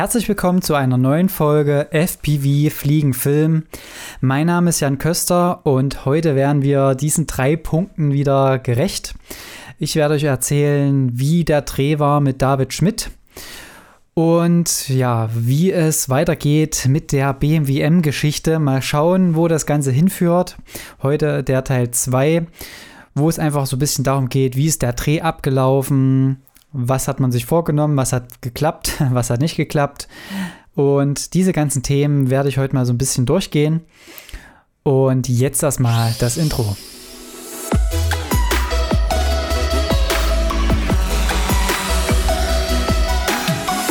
Herzlich 0.00 0.26
willkommen 0.30 0.62
zu 0.62 0.74
einer 0.74 0.96
neuen 0.96 1.28
Folge 1.28 1.88
FPV 1.90 2.74
Fliegen 2.74 3.12
Film. 3.12 3.64
Mein 4.22 4.46
Name 4.46 4.70
ist 4.70 4.80
Jan 4.80 4.96
Köster 4.96 5.66
und 5.66 6.06
heute 6.06 6.34
werden 6.34 6.62
wir 6.62 6.94
diesen 6.94 7.26
drei 7.26 7.54
Punkten 7.54 8.10
wieder 8.10 8.58
gerecht. 8.58 9.14
Ich 9.78 9.96
werde 9.96 10.14
euch 10.14 10.24
erzählen, 10.24 11.10
wie 11.12 11.44
der 11.44 11.60
Dreh 11.60 11.98
war 11.98 12.22
mit 12.22 12.40
David 12.40 12.72
Schmidt 12.72 13.10
und 14.14 14.88
ja, 14.88 15.28
wie 15.34 15.70
es 15.70 16.08
weitergeht 16.08 16.86
mit 16.88 17.12
der 17.12 17.34
BMW 17.34 17.82
M-Geschichte. 17.82 18.58
Mal 18.58 18.80
schauen, 18.80 19.36
wo 19.36 19.48
das 19.48 19.66
Ganze 19.66 19.92
hinführt. 19.92 20.56
Heute 21.02 21.44
der 21.44 21.62
Teil 21.62 21.90
2, 21.90 22.46
wo 23.14 23.28
es 23.28 23.38
einfach 23.38 23.66
so 23.66 23.76
ein 23.76 23.80
bisschen 23.80 24.04
darum 24.04 24.30
geht, 24.30 24.56
wie 24.56 24.64
ist 24.64 24.80
der 24.80 24.94
Dreh 24.94 25.20
abgelaufen, 25.20 26.38
was 26.72 27.08
hat 27.08 27.20
man 27.20 27.32
sich 27.32 27.46
vorgenommen, 27.46 27.96
was 27.96 28.12
hat 28.12 28.42
geklappt, 28.42 28.94
was 29.10 29.30
hat 29.30 29.40
nicht 29.40 29.56
geklappt. 29.56 30.08
Und 30.74 31.34
diese 31.34 31.52
ganzen 31.52 31.82
Themen 31.82 32.30
werde 32.30 32.48
ich 32.48 32.58
heute 32.58 32.74
mal 32.74 32.86
so 32.86 32.92
ein 32.92 32.98
bisschen 32.98 33.26
durchgehen. 33.26 33.80
Und 34.82 35.28
jetzt 35.28 35.62
erstmal 35.62 36.14
das 36.20 36.36
Intro. 36.36 36.76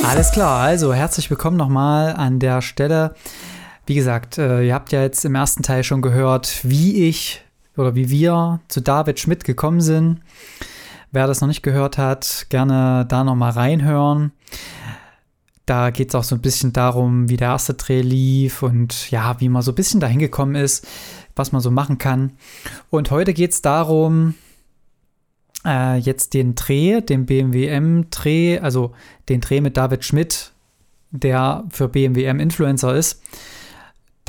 Alles 0.03 0.31
klar, 0.31 0.61
also 0.61 0.91
herzlich 0.91 1.29
willkommen 1.29 1.57
nochmal 1.57 2.15
an 2.15 2.39
der 2.39 2.63
Stelle. 2.63 3.13
Wie 3.85 3.93
gesagt, 3.93 4.39
äh, 4.39 4.63
ihr 4.63 4.73
habt 4.73 4.91
ja 4.91 5.03
jetzt 5.03 5.23
im 5.23 5.35
ersten 5.35 5.61
Teil 5.61 5.83
schon 5.83 6.01
gehört, 6.01 6.61
wie 6.63 7.07
ich 7.07 7.43
oder 7.77 7.93
wie 7.93 8.09
wir 8.09 8.59
zu 8.69 8.81
David 8.81 9.19
Schmidt 9.19 9.43
gekommen 9.43 9.81
sind. 9.81 10.21
Wer 11.11 11.27
das 11.27 11.41
noch 11.41 11.47
nicht 11.47 11.63
gehört 11.63 11.97
hat, 11.97 12.47
gerne 12.49 13.05
da 13.07 13.23
nochmal 13.23 13.51
reinhören. 13.51 14.31
Da 15.65 15.89
geht 15.91 16.09
es 16.09 16.15
auch 16.15 16.23
so 16.23 16.35
ein 16.35 16.41
bisschen 16.41 16.73
darum, 16.73 17.29
wie 17.29 17.37
der 17.37 17.49
erste 17.49 17.73
Dreh 17.75 18.01
lief 18.01 18.63
und 18.63 19.11
ja, 19.11 19.39
wie 19.39 19.49
man 19.49 19.61
so 19.61 19.71
ein 19.71 19.75
bisschen 19.75 19.99
dahin 19.99 20.19
gekommen 20.19 20.55
ist, 20.55 20.87
was 21.35 21.51
man 21.51 21.61
so 21.61 21.71
machen 21.71 21.97
kann. 21.97 22.33
Und 22.89 23.11
heute 23.11 23.33
geht 23.33 23.51
es 23.51 23.61
darum, 23.61 24.35
äh, 25.65 25.97
jetzt 25.97 26.33
den 26.33 26.55
Dreh, 26.55 27.01
den 27.01 27.25
BMW 27.25 27.67
M-Dreh, 27.67 28.59
also 28.59 28.93
den 29.29 29.41
Dreh 29.41 29.61
mit 29.61 29.77
David 29.77 30.03
Schmidt, 30.05 30.53
der 31.11 31.65
für 31.69 31.87
BMW 31.87 32.23
M-Influencer 32.25 32.95
ist, 32.95 33.21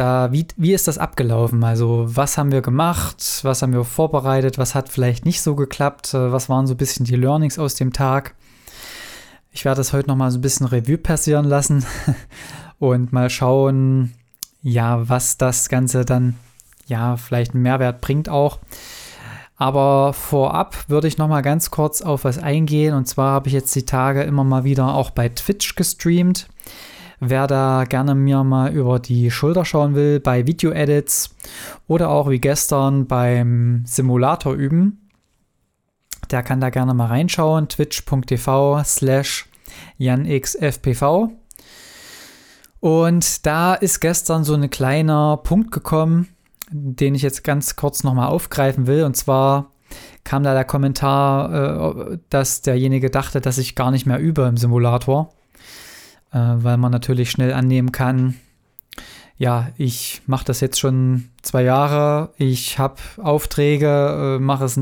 da, 0.00 0.32
wie, 0.32 0.46
wie 0.56 0.72
ist 0.72 0.88
das 0.88 0.96
abgelaufen? 0.96 1.62
Also, 1.62 2.06
was 2.08 2.38
haben 2.38 2.52
wir 2.52 2.62
gemacht? 2.62 3.40
Was 3.42 3.60
haben 3.60 3.74
wir 3.74 3.84
vorbereitet? 3.84 4.56
Was 4.56 4.74
hat 4.74 4.88
vielleicht 4.88 5.26
nicht 5.26 5.42
so 5.42 5.54
geklappt? 5.54 6.14
Äh, 6.14 6.32
was 6.32 6.48
waren 6.48 6.66
so 6.66 6.74
ein 6.74 6.78
bisschen 6.78 7.04
die 7.04 7.16
Learnings 7.16 7.58
aus 7.58 7.74
dem 7.74 7.92
Tag? 7.92 8.34
Ich 9.52 9.64
werde 9.64 9.78
das 9.78 9.92
heute 9.92 10.08
noch 10.08 10.16
mal 10.16 10.30
so 10.30 10.38
ein 10.38 10.42
bisschen 10.42 10.66
Revue 10.66 10.96
passieren 10.96 11.44
lassen 11.44 11.84
und 12.78 13.12
mal 13.12 13.28
schauen, 13.28 14.14
ja, 14.62 15.08
was 15.08 15.36
das 15.36 15.68
Ganze 15.68 16.04
dann, 16.04 16.36
ja, 16.86 17.16
vielleicht 17.16 17.52
einen 17.52 17.62
Mehrwert 17.62 18.00
bringt 18.00 18.28
auch. 18.28 18.58
Aber 19.56 20.14
vorab 20.14 20.88
würde 20.88 21.08
ich 21.08 21.18
noch 21.18 21.28
mal 21.28 21.42
ganz 21.42 21.70
kurz 21.70 22.00
auf 22.00 22.24
was 22.24 22.38
eingehen. 22.38 22.94
Und 22.94 23.06
zwar 23.06 23.32
habe 23.32 23.48
ich 23.48 23.52
jetzt 23.52 23.74
die 23.74 23.84
Tage 23.84 24.22
immer 24.22 24.44
mal 24.44 24.64
wieder 24.64 24.94
auch 24.94 25.10
bei 25.10 25.28
Twitch 25.28 25.74
gestreamt. 25.74 26.48
Wer 27.22 27.46
da 27.46 27.84
gerne 27.86 28.14
mir 28.14 28.42
mal 28.44 28.72
über 28.72 28.98
die 28.98 29.30
Schulter 29.30 29.66
schauen 29.66 29.94
will 29.94 30.20
bei 30.20 30.46
Video-Edits 30.46 31.36
oder 31.86 32.08
auch 32.08 32.30
wie 32.30 32.40
gestern 32.40 33.06
beim 33.06 33.82
Simulator 33.84 34.54
üben, 34.54 35.10
der 36.30 36.42
kann 36.42 36.62
da 36.62 36.70
gerne 36.70 36.94
mal 36.94 37.08
reinschauen. 37.08 37.68
twitch.tv 37.68 38.82
slash 38.84 39.46
janxfpv. 39.98 41.28
Und 42.80 43.44
da 43.44 43.74
ist 43.74 44.00
gestern 44.00 44.42
so 44.42 44.54
ein 44.54 44.70
kleiner 44.70 45.36
Punkt 45.36 45.72
gekommen, 45.72 46.28
den 46.70 47.14
ich 47.14 47.20
jetzt 47.20 47.44
ganz 47.44 47.76
kurz 47.76 48.02
nochmal 48.02 48.28
aufgreifen 48.28 48.86
will. 48.86 49.04
Und 49.04 49.18
zwar 49.18 49.72
kam 50.24 50.42
da 50.42 50.54
der 50.54 50.64
Kommentar, 50.64 52.12
äh, 52.12 52.18
dass 52.30 52.62
derjenige 52.62 53.10
dachte, 53.10 53.42
dass 53.42 53.58
ich 53.58 53.74
gar 53.74 53.90
nicht 53.90 54.06
mehr 54.06 54.18
übe 54.18 54.42
im 54.42 54.56
Simulator 54.56 55.34
äh, 56.32 56.38
weil 56.38 56.76
man 56.76 56.92
natürlich 56.92 57.30
schnell 57.30 57.52
annehmen 57.52 57.92
kann, 57.92 58.36
ja, 59.40 59.68
ich 59.78 60.20
mache 60.26 60.44
das 60.44 60.60
jetzt 60.60 60.78
schon 60.78 61.30
zwei 61.40 61.62
Jahre, 61.62 62.34
ich 62.36 62.78
habe 62.78 62.96
Aufträge, 63.16 64.36
äh, 64.36 64.38
mache 64.38 64.66
es 64.66 64.78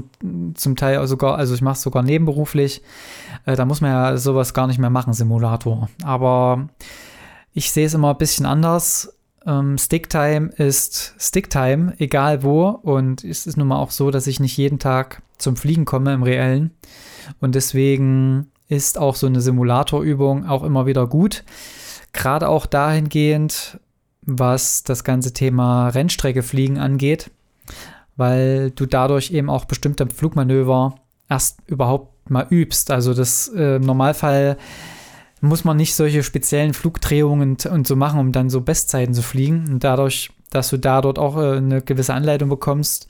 zum 0.54 0.74
Teil 0.74 1.06
sogar, 1.06 1.36
also 1.36 1.54
ich 1.54 1.62
mache 1.62 1.74
es 1.74 1.82
sogar 1.82 2.02
nebenberuflich. 2.02 2.82
Äh, 3.46 3.54
da 3.54 3.64
muss 3.64 3.80
man 3.80 3.92
ja 3.92 4.16
sowas 4.16 4.54
gar 4.54 4.66
nicht 4.66 4.80
mehr 4.80 4.90
machen, 4.90 5.12
Simulator. 5.12 5.88
Aber 6.02 6.68
ich 7.52 7.70
sehe 7.70 7.86
es 7.86 7.94
immer 7.94 8.10
ein 8.10 8.18
bisschen 8.18 8.46
anders. 8.46 9.16
Ähm, 9.46 9.78
Sticktime 9.78 10.48
ist 10.56 11.14
Sticktime, 11.20 11.94
egal 11.98 12.42
wo. 12.42 12.68
Und 12.68 13.22
es 13.22 13.46
ist 13.46 13.58
nun 13.58 13.68
mal 13.68 13.78
auch 13.78 13.92
so, 13.92 14.10
dass 14.10 14.26
ich 14.26 14.40
nicht 14.40 14.56
jeden 14.56 14.80
Tag 14.80 15.22
zum 15.38 15.56
Fliegen 15.56 15.84
komme 15.84 16.12
im 16.12 16.24
Reellen. 16.24 16.72
Und 17.40 17.54
deswegen 17.54 18.50
ist 18.68 18.98
auch 18.98 19.14
so 19.14 19.26
eine 19.26 19.40
Simulatorübung 19.40 20.46
auch 20.46 20.62
immer 20.62 20.86
wieder 20.86 21.06
gut. 21.06 21.44
Gerade 22.12 22.48
auch 22.48 22.66
dahingehend, 22.66 23.80
was 24.22 24.82
das 24.82 25.04
ganze 25.04 25.32
Thema 25.32 25.88
Rennstrecke 25.88 26.42
fliegen 26.42 26.78
angeht, 26.78 27.30
weil 28.16 28.70
du 28.70 28.86
dadurch 28.86 29.30
eben 29.30 29.48
auch 29.48 29.64
bestimmte 29.64 30.06
Flugmanöver 30.06 30.96
erst 31.28 31.58
überhaupt 31.66 32.30
mal 32.30 32.46
übst. 32.50 32.90
Also 32.90 33.14
das 33.14 33.48
äh, 33.54 33.76
im 33.76 33.82
Normalfall 33.82 34.58
muss 35.40 35.64
man 35.64 35.76
nicht 35.76 35.94
solche 35.94 36.22
speziellen 36.22 36.74
Flugdrehungen 36.74 37.50
und, 37.50 37.66
und, 37.66 37.86
so 37.86 37.96
machen, 37.96 38.20
um 38.20 38.32
dann 38.32 38.50
so 38.50 38.60
Bestzeiten 38.60 39.14
zu 39.14 39.22
fliegen. 39.22 39.66
Und 39.68 39.84
dadurch, 39.84 40.30
dass 40.50 40.70
du 40.70 40.78
da 40.78 41.00
dort 41.00 41.18
auch 41.18 41.36
äh, 41.36 41.56
eine 41.56 41.80
gewisse 41.80 42.14
Anleitung 42.14 42.48
bekommst, 42.48 43.08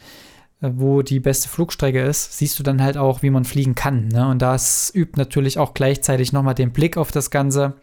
wo 0.61 1.03
die 1.03 1.21
beste 1.21 1.49
Flugstrecke 1.49 2.03
ist, 2.03 2.37
siehst 2.37 2.59
du 2.59 2.63
dann 2.63 2.83
halt 2.83 2.97
auch, 2.97 3.23
wie 3.23 3.31
man 3.31 3.45
fliegen 3.45 3.75
kann. 3.75 4.09
Ne? 4.09 4.27
Und 4.29 4.43
das 4.43 4.93
übt 4.95 5.13
natürlich 5.17 5.59
auch 5.59 5.75
gleichzeitig 5.75 6.33
nochmal 6.33 6.55
den 6.55 6.73
Blick 6.73 6.97
auf 6.97 7.13
das 7.13 7.31
Ganze. 7.31 7.75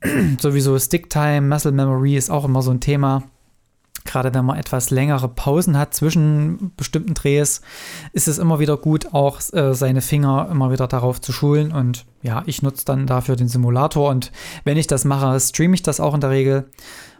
Sowieso 0.40 0.78
Sticktime, 0.78 1.42
Muscle 1.42 1.72
Memory 1.72 2.16
ist 2.16 2.30
auch 2.30 2.44
immer 2.44 2.62
so 2.62 2.72
ein 2.72 2.80
Thema. 2.80 3.22
Gerade 4.04 4.32
wenn 4.34 4.44
man 4.44 4.58
etwas 4.58 4.90
längere 4.90 5.28
Pausen 5.28 5.76
hat 5.76 5.92
zwischen 5.92 6.72
bestimmten 6.76 7.14
Drehs, 7.14 7.60
ist 8.12 8.28
es 8.28 8.38
immer 8.38 8.60
wieder 8.60 8.76
gut, 8.76 9.12
auch 9.12 9.40
äh, 9.52 9.74
seine 9.74 10.00
Finger 10.00 10.48
immer 10.50 10.70
wieder 10.70 10.86
darauf 10.86 11.20
zu 11.20 11.32
schulen. 11.32 11.72
Und 11.72 12.04
ja, 12.22 12.42
ich 12.46 12.62
nutze 12.62 12.84
dann 12.84 13.06
dafür 13.06 13.34
den 13.34 13.48
Simulator. 13.48 14.10
Und 14.10 14.32
wenn 14.64 14.76
ich 14.76 14.86
das 14.86 15.04
mache, 15.04 15.38
streame 15.40 15.74
ich 15.74 15.82
das 15.82 15.98
auch 16.00 16.14
in 16.14 16.20
der 16.20 16.30
Regel 16.30 16.70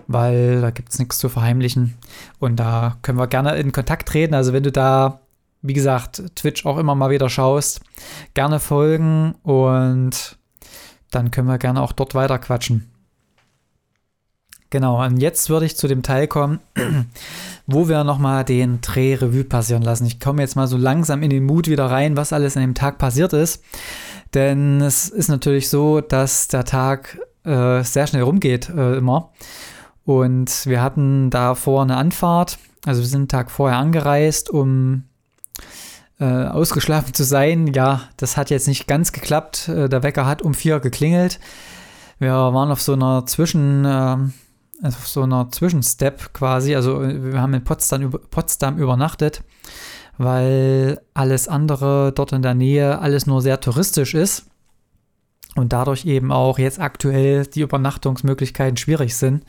weil 0.06 0.60
da 0.60 0.70
gibt 0.70 0.92
es 0.92 0.98
nichts 0.98 1.18
zu 1.18 1.28
verheimlichen. 1.28 1.94
Und 2.38 2.56
da 2.56 2.96
können 3.02 3.18
wir 3.18 3.26
gerne 3.26 3.56
in 3.56 3.72
Kontakt 3.72 4.08
treten. 4.08 4.34
Also 4.34 4.52
wenn 4.52 4.62
du 4.62 4.72
da, 4.72 5.20
wie 5.62 5.72
gesagt, 5.72 6.22
Twitch 6.34 6.66
auch 6.66 6.78
immer 6.78 6.94
mal 6.94 7.10
wieder 7.10 7.28
schaust, 7.28 7.80
gerne 8.34 8.60
folgen 8.60 9.34
und 9.42 10.38
dann 11.10 11.30
können 11.30 11.48
wir 11.48 11.58
gerne 11.58 11.82
auch 11.82 11.92
dort 11.92 12.14
weiter 12.14 12.38
quatschen. 12.38 12.90
Genau, 14.70 15.02
und 15.04 15.18
jetzt 15.18 15.48
würde 15.48 15.64
ich 15.64 15.76
zu 15.76 15.86
dem 15.86 16.02
Teil 16.02 16.26
kommen, 16.26 16.58
wo 17.66 17.88
wir 17.88 18.02
nochmal 18.02 18.44
den 18.44 18.80
Dreh-Revue 18.80 19.44
passieren 19.44 19.82
lassen. 19.82 20.06
Ich 20.06 20.18
komme 20.18 20.42
jetzt 20.42 20.56
mal 20.56 20.66
so 20.66 20.76
langsam 20.76 21.22
in 21.22 21.30
den 21.30 21.44
Mut 21.44 21.68
wieder 21.68 21.86
rein, 21.86 22.16
was 22.16 22.32
alles 22.32 22.56
an 22.56 22.62
dem 22.62 22.74
Tag 22.74 22.98
passiert 22.98 23.32
ist. 23.32 23.62
Denn 24.34 24.80
es 24.80 25.08
ist 25.08 25.28
natürlich 25.28 25.68
so, 25.68 26.00
dass 26.00 26.48
der 26.48 26.64
Tag 26.64 27.18
äh, 27.44 27.82
sehr 27.84 28.06
schnell 28.08 28.22
rumgeht, 28.22 28.68
äh, 28.68 28.96
immer. 28.96 29.30
Und 30.06 30.66
wir 30.66 30.80
hatten 30.80 31.30
davor 31.30 31.82
eine 31.82 31.96
Anfahrt. 31.96 32.58
Also 32.86 33.02
wir 33.02 33.08
sind 33.08 33.22
einen 33.22 33.28
Tag 33.28 33.50
vorher 33.50 33.78
angereist, 33.78 34.48
um 34.48 35.02
äh, 36.20 36.24
ausgeschlafen 36.24 37.12
zu 37.12 37.24
sein. 37.24 37.66
Ja, 37.74 38.02
das 38.16 38.36
hat 38.36 38.48
jetzt 38.48 38.68
nicht 38.68 38.86
ganz 38.86 39.12
geklappt. 39.12 39.68
Äh, 39.68 39.88
der 39.88 40.04
Wecker 40.04 40.24
hat 40.24 40.42
um 40.42 40.54
vier 40.54 40.78
geklingelt. 40.78 41.40
Wir 42.20 42.30
waren 42.30 42.70
auf 42.70 42.80
so 42.80 42.92
einer 42.92 43.26
Zwischen, 43.26 43.84
äh, 43.84 44.16
auf 44.86 45.08
so 45.08 45.24
einer 45.24 45.50
Zwischenstep 45.50 46.32
quasi. 46.32 46.76
Also 46.76 47.02
wir 47.02 47.40
haben 47.40 47.54
in 47.54 47.64
Potsdam, 47.64 48.10
Potsdam 48.30 48.78
übernachtet, 48.78 49.42
weil 50.18 51.00
alles 51.14 51.48
andere 51.48 52.12
dort 52.12 52.30
in 52.30 52.42
der 52.42 52.54
Nähe 52.54 53.00
alles 53.00 53.26
nur 53.26 53.42
sehr 53.42 53.60
touristisch 53.60 54.14
ist 54.14 54.46
und 55.56 55.72
dadurch 55.72 56.04
eben 56.04 56.30
auch 56.30 56.60
jetzt 56.60 56.78
aktuell 56.78 57.44
die 57.44 57.62
Übernachtungsmöglichkeiten 57.62 58.76
schwierig 58.76 59.16
sind. 59.16 59.42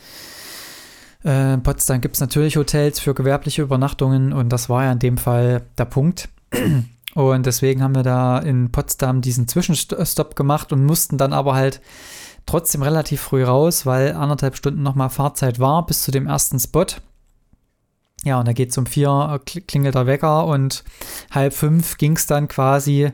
Äh, 1.28 1.56
in 1.56 1.64
Potsdam 1.64 2.00
gibt 2.00 2.16
es 2.16 2.22
natürlich 2.22 2.56
Hotels 2.56 3.00
für 3.00 3.14
gewerbliche 3.14 3.62
Übernachtungen 3.62 4.32
und 4.32 4.50
das 4.50 4.70
war 4.70 4.86
ja 4.86 4.94
in 4.94 5.00
dem 5.00 5.18
Fall 5.18 5.64
der 5.78 5.86
Punkt. 5.86 6.30
Und 7.14 7.48
deswegen 7.48 7.82
haben 7.82 7.96
wir 7.96 8.04
da 8.04 8.38
in 8.38 8.72
Potsdam 8.72 9.22
diesen 9.22 9.48
Zwischenstopp 9.48 10.36
gemacht 10.36 10.72
und 10.72 10.86
mussten 10.86 11.18
dann 11.18 11.34
aber 11.34 11.56
halt 11.56 11.82
trotzdem 12.46 12.84
relativ 12.84 13.22
früh 13.22 13.44
raus, 13.44 13.88
weil 13.88 14.14
anderthalb 14.14 14.56
Stunden 14.56 14.84
nochmal 14.84 15.10
Fahrzeit 15.10 15.60
war 15.60 15.84
bis 15.84 16.04
zu 16.04 16.12
dem 16.12 16.28
ersten 16.28 16.60
Spot. 16.60 16.86
Ja, 18.24 18.40
und 18.40 18.48
da 18.48 18.54
geht 18.54 18.70
es 18.70 18.78
um 18.78 18.86
vier, 18.86 19.42
äh, 19.48 19.62
klingelt 19.62 19.96
der 19.96 20.06
Wecker 20.06 20.46
und 20.46 20.84
halb 21.32 21.54
fünf 21.54 21.98
ging 21.98 22.16
es 22.16 22.28
dann 22.28 22.48
quasi 22.48 23.12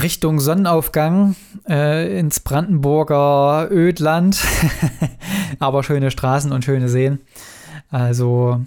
Richtung 0.00 0.40
Sonnenaufgang 0.40 1.36
äh, 1.68 2.18
ins 2.18 2.40
Brandenburger 2.40 3.68
Ödland. 3.70 4.42
Aber 5.58 5.82
schöne 5.82 6.10
Straßen 6.10 6.52
und 6.52 6.64
schöne 6.64 6.88
Seen. 6.88 7.20
Also 7.90 8.64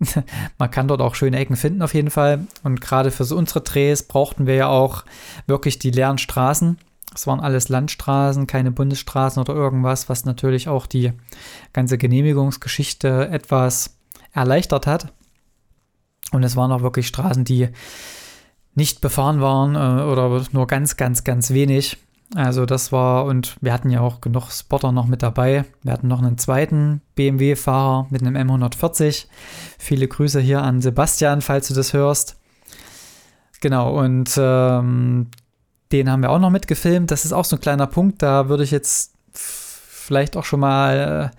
man 0.58 0.70
kann 0.70 0.88
dort 0.88 1.00
auch 1.00 1.14
schöne 1.14 1.38
Ecken 1.38 1.56
finden 1.56 1.82
auf 1.82 1.94
jeden 1.94 2.10
Fall. 2.10 2.46
Und 2.62 2.80
gerade 2.80 3.10
für 3.10 3.24
so 3.24 3.36
unsere 3.36 3.60
Drehs 3.60 4.02
brauchten 4.02 4.46
wir 4.46 4.54
ja 4.54 4.68
auch 4.68 5.04
wirklich 5.46 5.78
die 5.78 5.90
leeren 5.90 6.18
Straßen. 6.18 6.78
Es 7.14 7.26
waren 7.26 7.40
alles 7.40 7.68
Landstraßen, 7.68 8.46
keine 8.46 8.70
Bundesstraßen 8.70 9.40
oder 9.40 9.54
irgendwas, 9.54 10.08
was 10.08 10.24
natürlich 10.24 10.68
auch 10.68 10.86
die 10.86 11.12
ganze 11.72 11.98
Genehmigungsgeschichte 11.98 13.28
etwas 13.30 13.96
erleichtert 14.32 14.86
hat. 14.86 15.12
Und 16.32 16.42
es 16.42 16.56
waren 16.56 16.70
auch 16.72 16.82
wirklich 16.82 17.06
Straßen, 17.06 17.44
die 17.44 17.68
nicht 18.78 19.02
befahren 19.02 19.40
waren 19.42 19.74
äh, 19.74 20.02
oder 20.04 20.42
nur 20.52 20.66
ganz, 20.66 20.96
ganz, 20.96 21.24
ganz 21.24 21.50
wenig. 21.50 21.98
Also 22.34 22.66
das 22.66 22.92
war, 22.92 23.24
und 23.24 23.56
wir 23.60 23.72
hatten 23.72 23.90
ja 23.90 24.00
auch 24.00 24.20
genug 24.20 24.50
Spotter 24.50 24.92
noch 24.92 25.06
mit 25.06 25.22
dabei. 25.22 25.64
Wir 25.82 25.92
hatten 25.92 26.08
noch 26.08 26.22
einen 26.22 26.38
zweiten 26.38 27.00
BMW-Fahrer 27.14 28.06
mit 28.10 28.22
einem 28.22 28.36
M140. 28.36 29.26
Viele 29.78 30.08
Grüße 30.08 30.40
hier 30.40 30.62
an 30.62 30.80
Sebastian, 30.80 31.40
falls 31.40 31.68
du 31.68 31.74
das 31.74 31.92
hörst. 31.92 32.36
Genau, 33.60 33.98
und 33.98 34.30
ähm, 34.38 35.28
den 35.90 36.10
haben 36.10 36.22
wir 36.22 36.30
auch 36.30 36.38
noch 36.38 36.50
mitgefilmt. 36.50 37.10
Das 37.10 37.24
ist 37.24 37.32
auch 37.32 37.46
so 37.46 37.56
ein 37.56 37.60
kleiner 37.60 37.86
Punkt, 37.86 38.22
da 38.22 38.48
würde 38.48 38.62
ich 38.62 38.70
jetzt 38.70 39.14
vielleicht 39.32 40.36
auch 40.36 40.44
schon 40.44 40.60
mal, 40.60 41.32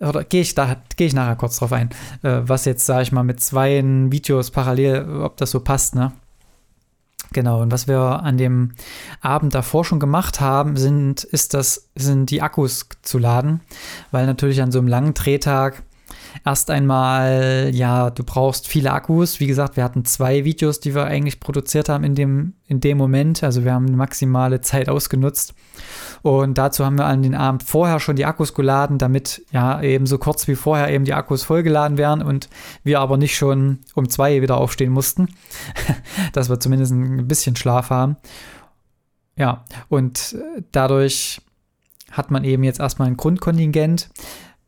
äh, 0.00 0.04
oder 0.06 0.24
gehe 0.24 0.40
ich 0.40 0.54
da, 0.54 0.76
gehe 0.96 1.06
ich 1.06 1.14
nachher 1.14 1.36
kurz 1.36 1.58
drauf 1.58 1.72
ein, 1.72 1.90
äh, 2.22 2.40
was 2.42 2.64
jetzt, 2.64 2.86
sage 2.86 3.02
ich 3.02 3.12
mal, 3.12 3.22
mit 3.22 3.40
zwei 3.40 3.82
Videos 3.84 4.50
parallel, 4.50 5.20
ob 5.22 5.36
das 5.36 5.50
so 5.50 5.60
passt, 5.60 5.94
ne? 5.94 6.12
Genau, 7.32 7.62
und 7.62 7.70
was 7.70 7.86
wir 7.86 7.98
an 7.98 8.38
dem 8.38 8.72
Abend 9.20 9.54
davor 9.54 9.84
schon 9.84 10.00
gemacht 10.00 10.40
haben, 10.40 10.76
sind, 10.76 11.22
ist 11.22 11.54
das, 11.54 11.88
sind 11.94 12.30
die 12.30 12.42
Akkus 12.42 12.88
zu 13.02 13.18
laden, 13.18 13.60
weil 14.10 14.26
natürlich 14.26 14.60
an 14.62 14.72
so 14.72 14.80
einem 14.80 14.88
langen 14.88 15.14
Drehtag 15.14 15.82
erst 16.44 16.70
einmal, 16.70 17.70
ja, 17.72 18.10
du 18.10 18.24
brauchst 18.24 18.66
viele 18.66 18.92
Akkus. 18.92 19.40
Wie 19.40 19.46
gesagt, 19.46 19.76
wir 19.76 19.84
hatten 19.84 20.04
zwei 20.04 20.44
Videos, 20.44 20.80
die 20.80 20.94
wir 20.94 21.04
eigentlich 21.04 21.40
produziert 21.40 21.88
haben 21.88 22.04
in 22.04 22.14
dem, 22.14 22.54
in 22.66 22.80
dem 22.80 22.98
Moment. 22.98 23.42
Also 23.42 23.64
wir 23.64 23.72
haben 23.72 23.86
eine 23.86 23.96
maximale 23.96 24.60
Zeit 24.60 24.88
ausgenutzt. 24.88 25.54
Und 26.22 26.58
dazu 26.58 26.84
haben 26.84 26.98
wir 26.98 27.06
an 27.06 27.22
den 27.22 27.34
Abend 27.34 27.62
vorher 27.62 28.00
schon 28.00 28.16
die 28.16 28.26
Akkus 28.26 28.54
geladen, 28.54 28.98
damit 28.98 29.42
ja 29.52 29.80
eben 29.82 30.06
so 30.06 30.18
kurz 30.18 30.48
wie 30.48 30.54
vorher 30.54 30.90
eben 30.90 31.04
die 31.04 31.14
Akkus 31.14 31.42
vollgeladen 31.42 31.98
werden 31.98 32.22
und 32.22 32.48
wir 32.84 33.00
aber 33.00 33.16
nicht 33.16 33.36
schon 33.36 33.78
um 33.94 34.08
zwei 34.08 34.42
wieder 34.42 34.58
aufstehen 34.58 34.92
mussten, 34.92 35.28
dass 36.32 36.50
wir 36.50 36.60
zumindest 36.60 36.92
ein 36.92 37.26
bisschen 37.26 37.56
Schlaf 37.56 37.90
haben. 37.90 38.16
Ja, 39.36 39.64
und 39.88 40.36
dadurch 40.72 41.40
hat 42.10 42.30
man 42.30 42.44
eben 42.44 42.64
jetzt 42.64 42.80
erstmal 42.80 43.08
ein 43.08 43.16
Grundkontingent. 43.16 44.10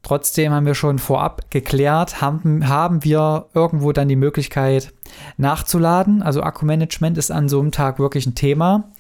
Trotzdem 0.03 0.53
haben 0.53 0.67
wir 0.67 0.75
schon 0.75 0.99
vorab 0.99 1.51
geklärt, 1.51 2.21
haben, 2.21 2.69
haben 2.69 3.05
wir 3.05 3.47
irgendwo 3.55 3.93
dann 3.93 4.09
die 4.09 4.17
Möglichkeit 4.17 4.93
nachzuladen. 5.37 6.23
Also 6.23 6.43
Akkumanagement 6.43 7.19
ist 7.19 7.31
an 7.31 7.49
so 7.49 7.61
einem 7.61 7.71
Tag 7.71 7.99
wirklich 7.99 8.27
ein 8.27 8.35
Thema 8.35 8.93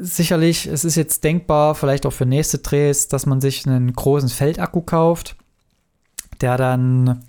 sicherlich, 0.00 0.66
es 0.66 0.84
ist 0.84 0.96
jetzt 0.96 1.24
denkbar, 1.24 1.74
vielleicht 1.74 2.06
auch 2.06 2.12
für 2.12 2.26
nächste 2.26 2.58
Drehs, 2.58 3.08
dass 3.08 3.26
man 3.26 3.40
sich 3.40 3.66
einen 3.66 3.92
großen 3.92 4.28
Feldakku 4.28 4.80
kauft, 4.82 5.36
der 6.40 6.56
dann 6.56 7.24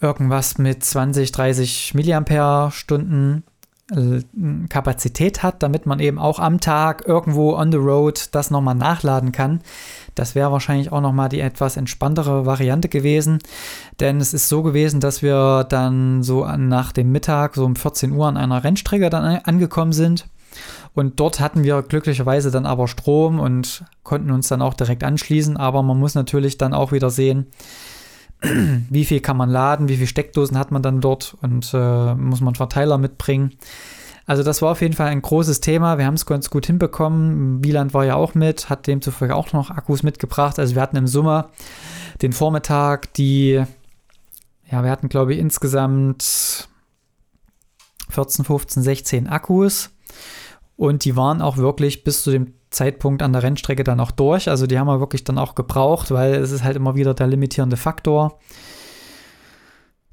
irgendwas 0.00 0.58
mit 0.58 0.84
20, 0.84 1.32
30 1.32 1.94
Milliampere-Stunden 1.94 3.42
äh, 3.90 4.20
Kapazität 4.68 5.42
hat, 5.42 5.62
damit 5.62 5.86
man 5.86 5.98
eben 5.98 6.18
auch 6.18 6.38
am 6.38 6.60
Tag 6.60 7.04
irgendwo 7.06 7.54
on 7.56 7.72
the 7.72 7.78
road 7.78 8.28
das 8.32 8.50
nochmal 8.50 8.74
nachladen 8.74 9.32
kann. 9.32 9.60
Das 10.14 10.34
wäre 10.34 10.52
wahrscheinlich 10.52 10.92
auch 10.92 11.00
nochmal 11.00 11.28
die 11.28 11.40
etwas 11.40 11.76
entspanntere 11.76 12.44
Variante 12.44 12.88
gewesen, 12.88 13.38
denn 14.00 14.20
es 14.20 14.34
ist 14.34 14.48
so 14.48 14.62
gewesen, 14.62 15.00
dass 15.00 15.22
wir 15.22 15.64
dann 15.64 16.22
so 16.22 16.44
nach 16.44 16.92
dem 16.92 17.12
Mittag, 17.12 17.54
so 17.54 17.64
um 17.64 17.76
14 17.76 18.12
Uhr 18.12 18.26
an 18.26 18.36
einer 18.36 18.62
Rennstrecke 18.62 19.10
dann 19.10 19.24
angekommen 19.24 19.92
sind 19.92 20.26
und 20.98 21.20
dort 21.20 21.38
hatten 21.38 21.62
wir 21.62 21.82
glücklicherweise 21.82 22.50
dann 22.50 22.66
aber 22.66 22.88
Strom 22.88 23.38
und 23.38 23.84
konnten 24.02 24.32
uns 24.32 24.48
dann 24.48 24.62
auch 24.62 24.74
direkt 24.74 25.04
anschließen. 25.04 25.56
Aber 25.56 25.84
man 25.84 25.96
muss 25.96 26.16
natürlich 26.16 26.58
dann 26.58 26.74
auch 26.74 26.90
wieder 26.90 27.08
sehen, 27.08 27.46
wie 28.42 29.04
viel 29.04 29.20
kann 29.20 29.36
man 29.36 29.48
laden, 29.48 29.88
wie 29.88 29.94
viele 29.94 30.08
Steckdosen 30.08 30.58
hat 30.58 30.72
man 30.72 30.82
dann 30.82 31.00
dort 31.00 31.36
und 31.40 31.70
äh, 31.72 32.14
muss 32.14 32.40
man 32.40 32.56
Verteiler 32.56 32.98
mitbringen. 32.98 33.54
Also 34.26 34.42
das 34.42 34.60
war 34.60 34.72
auf 34.72 34.80
jeden 34.80 34.94
Fall 34.94 35.06
ein 35.06 35.22
großes 35.22 35.60
Thema. 35.60 35.98
Wir 35.98 36.04
haben 36.04 36.14
es 36.14 36.26
ganz 36.26 36.50
gut 36.50 36.66
hinbekommen. 36.66 37.62
Wieland 37.62 37.94
war 37.94 38.04
ja 38.04 38.16
auch 38.16 38.34
mit, 38.34 38.68
hat 38.68 38.88
demzufolge 38.88 39.36
auch 39.36 39.52
noch 39.52 39.70
Akkus 39.70 40.02
mitgebracht. 40.02 40.58
Also 40.58 40.74
wir 40.74 40.82
hatten 40.82 40.96
im 40.96 41.06
Sommer 41.06 41.50
den 42.22 42.32
Vormittag 42.32 43.14
die, 43.14 43.62
ja, 44.68 44.82
wir 44.82 44.90
hatten 44.90 45.08
glaube 45.08 45.32
ich 45.32 45.38
insgesamt 45.38 46.68
14, 48.10 48.44
15, 48.44 48.82
16 48.82 49.28
Akkus. 49.28 49.90
Und 50.78 51.04
die 51.04 51.16
waren 51.16 51.42
auch 51.42 51.56
wirklich 51.56 52.04
bis 52.04 52.22
zu 52.22 52.30
dem 52.30 52.54
Zeitpunkt 52.70 53.20
an 53.24 53.32
der 53.32 53.42
Rennstrecke 53.42 53.82
dann 53.82 53.98
auch 53.98 54.12
durch. 54.12 54.48
Also 54.48 54.68
die 54.68 54.78
haben 54.78 54.86
wir 54.86 55.00
wirklich 55.00 55.24
dann 55.24 55.36
auch 55.36 55.56
gebraucht, 55.56 56.12
weil 56.12 56.36
es 56.36 56.52
ist 56.52 56.62
halt 56.62 56.76
immer 56.76 56.94
wieder 56.94 57.14
der 57.14 57.26
limitierende 57.26 57.76
Faktor. 57.76 58.38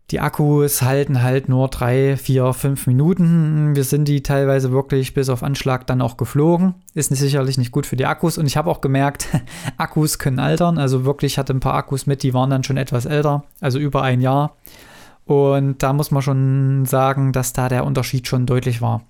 Die 0.10 0.20
Akkus 0.20 0.82
halten 0.82 1.22
halt 1.22 1.50
nur 1.50 1.68
drei, 1.68 2.18
vier, 2.18 2.54
fünf 2.54 2.88
Minuten. 2.88 3.76
Wir 3.76 3.84
sind 3.84 4.08
die 4.08 4.24
teilweise 4.24 4.72
wirklich 4.72 5.14
bis 5.14 5.30
auf 5.30 5.44
Anschlag 5.44 5.86
dann 5.86 6.02
auch 6.02 6.18
geflogen. 6.18 6.74
Ist 6.96 7.16
sicherlich 7.16 7.60
nicht 7.60 7.72
gut 7.72 7.86
für 7.86 7.96
die 7.96 8.08
Akkus. 8.08 8.40
Und 8.40 8.48
ich 8.48 8.58
habe 8.58 8.72
auch 8.72 8.82
gemerkt, 8.82 9.28
Akkus 9.78 10.18
können 10.18 10.40
altern. 10.40 10.80
Also 10.80 11.06
wirklich 11.06 11.38
hatte 11.38 11.54
ein 11.54 11.60
paar 11.60 11.76
Akkus 11.76 12.08
mit, 12.08 12.24
die 12.24 12.34
waren 12.34 12.50
dann 12.50 12.64
schon 12.64 12.78
etwas 12.78 13.06
älter, 13.06 13.44
also 13.62 13.78
über 13.78 14.02
ein 14.02 14.20
Jahr. 14.20 14.56
Und 15.26 15.84
da 15.84 15.94
muss 15.94 16.10
man 16.10 16.24
schon 16.24 16.86
sagen, 16.86 17.34
dass 17.34 17.54
da 17.54 17.70
der 17.70 17.86
Unterschied 17.86 18.28
schon 18.28 18.48
deutlich 18.48 18.82
war. 18.82 19.04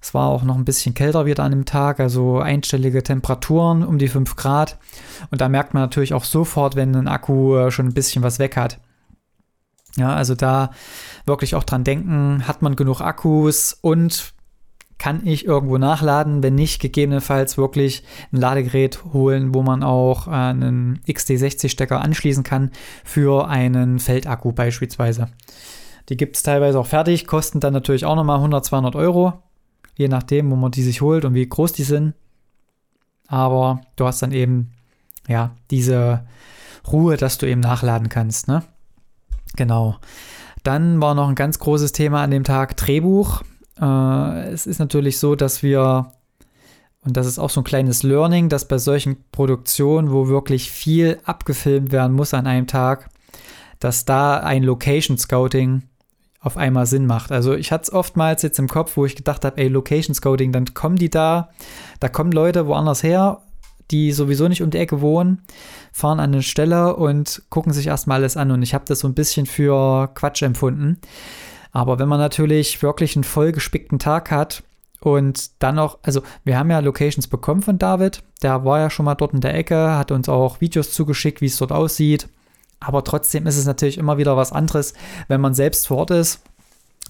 Es 0.00 0.14
war 0.14 0.28
auch 0.28 0.44
noch 0.44 0.56
ein 0.56 0.64
bisschen 0.64 0.94
kälter 0.94 1.26
wieder 1.26 1.42
an 1.42 1.50
dem 1.50 1.64
Tag, 1.64 2.00
also 2.00 2.38
einstellige 2.38 3.02
Temperaturen 3.02 3.84
um 3.84 3.98
die 3.98 4.08
5 4.08 4.36
Grad. 4.36 4.78
Und 5.30 5.40
da 5.40 5.48
merkt 5.48 5.74
man 5.74 5.82
natürlich 5.82 6.14
auch 6.14 6.24
sofort, 6.24 6.76
wenn 6.76 6.94
ein 6.94 7.08
Akku 7.08 7.56
äh, 7.56 7.70
schon 7.70 7.86
ein 7.86 7.94
bisschen 7.94 8.22
was 8.22 8.38
weg 8.38 8.56
hat. 8.56 8.78
Ja, 9.96 10.14
also 10.14 10.34
da 10.34 10.70
wirklich 11.26 11.54
auch 11.54 11.64
dran 11.64 11.82
denken, 11.82 12.46
hat 12.46 12.62
man 12.62 12.76
genug 12.76 13.00
Akkus 13.00 13.76
und 13.80 14.34
kann 14.98 15.26
ich 15.26 15.44
irgendwo 15.46 15.78
nachladen, 15.78 16.42
wenn 16.42 16.56
nicht, 16.56 16.80
gegebenenfalls 16.80 17.56
wirklich 17.56 18.02
ein 18.32 18.38
Ladegerät 18.38 19.04
holen, 19.12 19.54
wo 19.54 19.62
man 19.62 19.82
auch 19.82 20.26
äh, 20.26 20.30
einen 20.30 21.00
XD60-Stecker 21.08 22.00
anschließen 22.00 22.44
kann 22.44 22.70
für 23.04 23.48
einen 23.48 23.98
Feldakku 23.98 24.52
beispielsweise. 24.52 25.28
Die 26.08 26.16
gibt 26.16 26.36
es 26.36 26.42
teilweise 26.42 26.78
auch 26.78 26.86
fertig, 26.86 27.26
kosten 27.26 27.60
dann 27.60 27.72
natürlich 27.72 28.04
auch 28.04 28.16
nochmal 28.16 28.36
100, 28.36 28.64
200 28.64 28.96
Euro 28.96 29.42
je 29.98 30.08
nachdem, 30.08 30.50
wo 30.50 30.56
man 30.56 30.70
die 30.70 30.84
sich 30.84 31.02
holt 31.02 31.26
und 31.26 31.34
wie 31.34 31.46
groß 31.46 31.74
die 31.74 31.82
sind. 31.82 32.14
Aber 33.26 33.82
du 33.96 34.06
hast 34.06 34.22
dann 34.22 34.32
eben, 34.32 34.70
ja, 35.26 35.50
diese 35.70 36.24
Ruhe, 36.90 37.18
dass 37.18 37.36
du 37.36 37.46
eben 37.46 37.60
nachladen 37.60 38.08
kannst, 38.08 38.48
ne? 38.48 38.62
Genau. 39.56 39.96
Dann 40.62 41.00
war 41.02 41.14
noch 41.14 41.28
ein 41.28 41.34
ganz 41.34 41.58
großes 41.58 41.92
Thema 41.92 42.22
an 42.22 42.30
dem 42.30 42.44
Tag 42.44 42.76
Drehbuch. 42.76 43.42
Äh, 43.80 44.50
es 44.50 44.66
ist 44.66 44.78
natürlich 44.78 45.18
so, 45.18 45.34
dass 45.34 45.62
wir, 45.64 46.12
und 47.04 47.16
das 47.16 47.26
ist 47.26 47.40
auch 47.40 47.50
so 47.50 47.60
ein 47.60 47.64
kleines 47.64 48.04
Learning, 48.04 48.48
dass 48.48 48.68
bei 48.68 48.78
solchen 48.78 49.16
Produktionen, 49.32 50.12
wo 50.12 50.28
wirklich 50.28 50.70
viel 50.70 51.18
abgefilmt 51.24 51.90
werden 51.90 52.14
muss 52.14 52.34
an 52.34 52.46
einem 52.46 52.68
Tag, 52.68 53.10
dass 53.80 54.04
da 54.04 54.38
ein 54.38 54.62
Location 54.62 55.18
Scouting 55.18 55.82
auf 56.40 56.56
einmal 56.56 56.86
Sinn 56.86 57.06
macht. 57.06 57.32
Also 57.32 57.54
ich 57.54 57.72
hatte 57.72 57.82
es 57.82 57.92
oftmals 57.92 58.42
jetzt 58.42 58.58
im 58.58 58.68
Kopf, 58.68 58.96
wo 58.96 59.04
ich 59.04 59.16
gedacht 59.16 59.44
habe, 59.44 59.60
ey, 59.60 59.68
Location 59.68 60.14
Scouting, 60.14 60.52
dann 60.52 60.72
kommen 60.74 60.96
die 60.96 61.10
da, 61.10 61.50
da 62.00 62.08
kommen 62.08 62.32
Leute 62.32 62.66
woanders 62.66 63.02
her, 63.02 63.42
die 63.90 64.12
sowieso 64.12 64.48
nicht 64.48 64.62
um 64.62 64.70
die 64.70 64.78
Ecke 64.78 65.00
wohnen, 65.00 65.42
fahren 65.92 66.20
an 66.20 66.32
eine 66.32 66.42
Stelle 66.42 66.94
und 66.96 67.42
gucken 67.48 67.72
sich 67.72 67.86
erstmal 67.86 68.18
alles 68.18 68.36
an. 68.36 68.50
Und 68.50 68.62
ich 68.62 68.74
habe 68.74 68.84
das 68.86 69.00
so 69.00 69.08
ein 69.08 69.14
bisschen 69.14 69.46
für 69.46 70.08
Quatsch 70.14 70.42
empfunden. 70.42 70.98
Aber 71.72 71.98
wenn 71.98 72.08
man 72.08 72.20
natürlich 72.20 72.82
wirklich 72.82 73.16
einen 73.16 73.24
vollgespickten 73.24 73.98
Tag 73.98 74.30
hat 74.30 74.62
und 75.00 75.62
dann 75.62 75.74
noch, 75.74 75.98
also 76.02 76.22
wir 76.44 76.58
haben 76.58 76.70
ja 76.70 76.78
Locations 76.78 77.26
bekommen 77.26 77.62
von 77.62 77.78
David, 77.78 78.22
der 78.42 78.64
war 78.64 78.78
ja 78.78 78.90
schon 78.90 79.04
mal 79.04 79.14
dort 79.14 79.34
in 79.34 79.40
der 79.40 79.54
Ecke, 79.54 79.96
hat 79.96 80.12
uns 80.12 80.28
auch 80.28 80.60
Videos 80.60 80.92
zugeschickt, 80.92 81.40
wie 81.40 81.46
es 81.46 81.56
dort 81.56 81.72
aussieht. 81.72 82.28
Aber 82.80 83.04
trotzdem 83.04 83.46
ist 83.46 83.56
es 83.56 83.66
natürlich 83.66 83.98
immer 83.98 84.18
wieder 84.18 84.36
was 84.36 84.52
anderes, 84.52 84.94
wenn 85.26 85.40
man 85.40 85.54
selbst 85.54 85.86
vor 85.86 85.98
Ort 85.98 86.10
ist. 86.12 86.40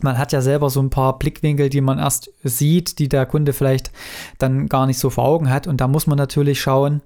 Man 0.00 0.16
hat 0.16 0.32
ja 0.32 0.40
selber 0.40 0.70
so 0.70 0.80
ein 0.80 0.90
paar 0.90 1.18
Blickwinkel, 1.18 1.68
die 1.70 1.80
man 1.80 1.98
erst 1.98 2.30
sieht, 2.44 2.98
die 2.98 3.08
der 3.08 3.26
Kunde 3.26 3.52
vielleicht 3.52 3.90
dann 4.38 4.68
gar 4.68 4.86
nicht 4.86 4.98
so 4.98 5.10
vor 5.10 5.24
Augen 5.24 5.50
hat. 5.50 5.66
Und 5.66 5.80
da 5.80 5.88
muss 5.88 6.06
man 6.06 6.16
natürlich 6.16 6.60
schauen, 6.60 7.02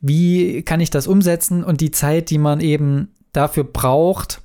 wie 0.00 0.62
kann 0.62 0.80
ich 0.80 0.90
das 0.90 1.06
umsetzen 1.06 1.64
und 1.64 1.80
die 1.80 1.90
Zeit, 1.90 2.30
die 2.30 2.38
man 2.38 2.60
eben 2.60 3.14
dafür 3.32 3.64
braucht, 3.64 4.40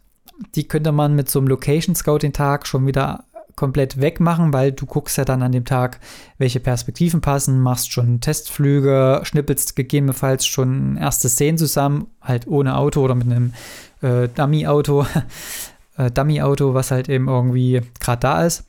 die 0.56 0.68
könnte 0.68 0.92
man 0.92 1.16
mit 1.16 1.30
so 1.30 1.40
einem 1.40 1.48
Location 1.48 1.96
Scouting 1.96 2.34
Tag 2.34 2.66
schon 2.66 2.88
wieder 2.88 3.26
komplett 3.62 4.02
wegmachen, 4.02 4.54
weil 4.54 4.72
du 4.72 4.88
guckst 4.88 5.20
ja 5.20 5.24
dann 5.24 5.44
an 5.44 5.52
dem 5.52 5.66
Tag, 5.66 6.00
welche 6.40 6.60
Perspektiven 6.60 7.22
passen, 7.22 7.60
machst 7.60 7.92
schon 7.92 8.20
Testflüge, 8.20 9.22
schnippelst 9.22 9.76
gegebenenfalls 9.76 10.48
schon 10.48 10.98
erste 10.98 11.30
Szenen 11.30 11.60
zusammen, 11.60 12.08
halt 12.24 12.48
ohne 12.48 12.76
Auto 12.76 13.02
oder 13.02 13.14
mit 13.14 13.28
einem 13.28 13.54
äh, 14.02 14.30
Dummy-Auto, 14.30 15.06
äh, 15.98 16.10
Dummy-Auto, 16.10 16.74
was 16.74 16.90
halt 16.90 17.08
eben 17.08 17.28
irgendwie 17.28 17.82
gerade 18.00 18.20
da 18.20 18.44
ist. 18.48 18.66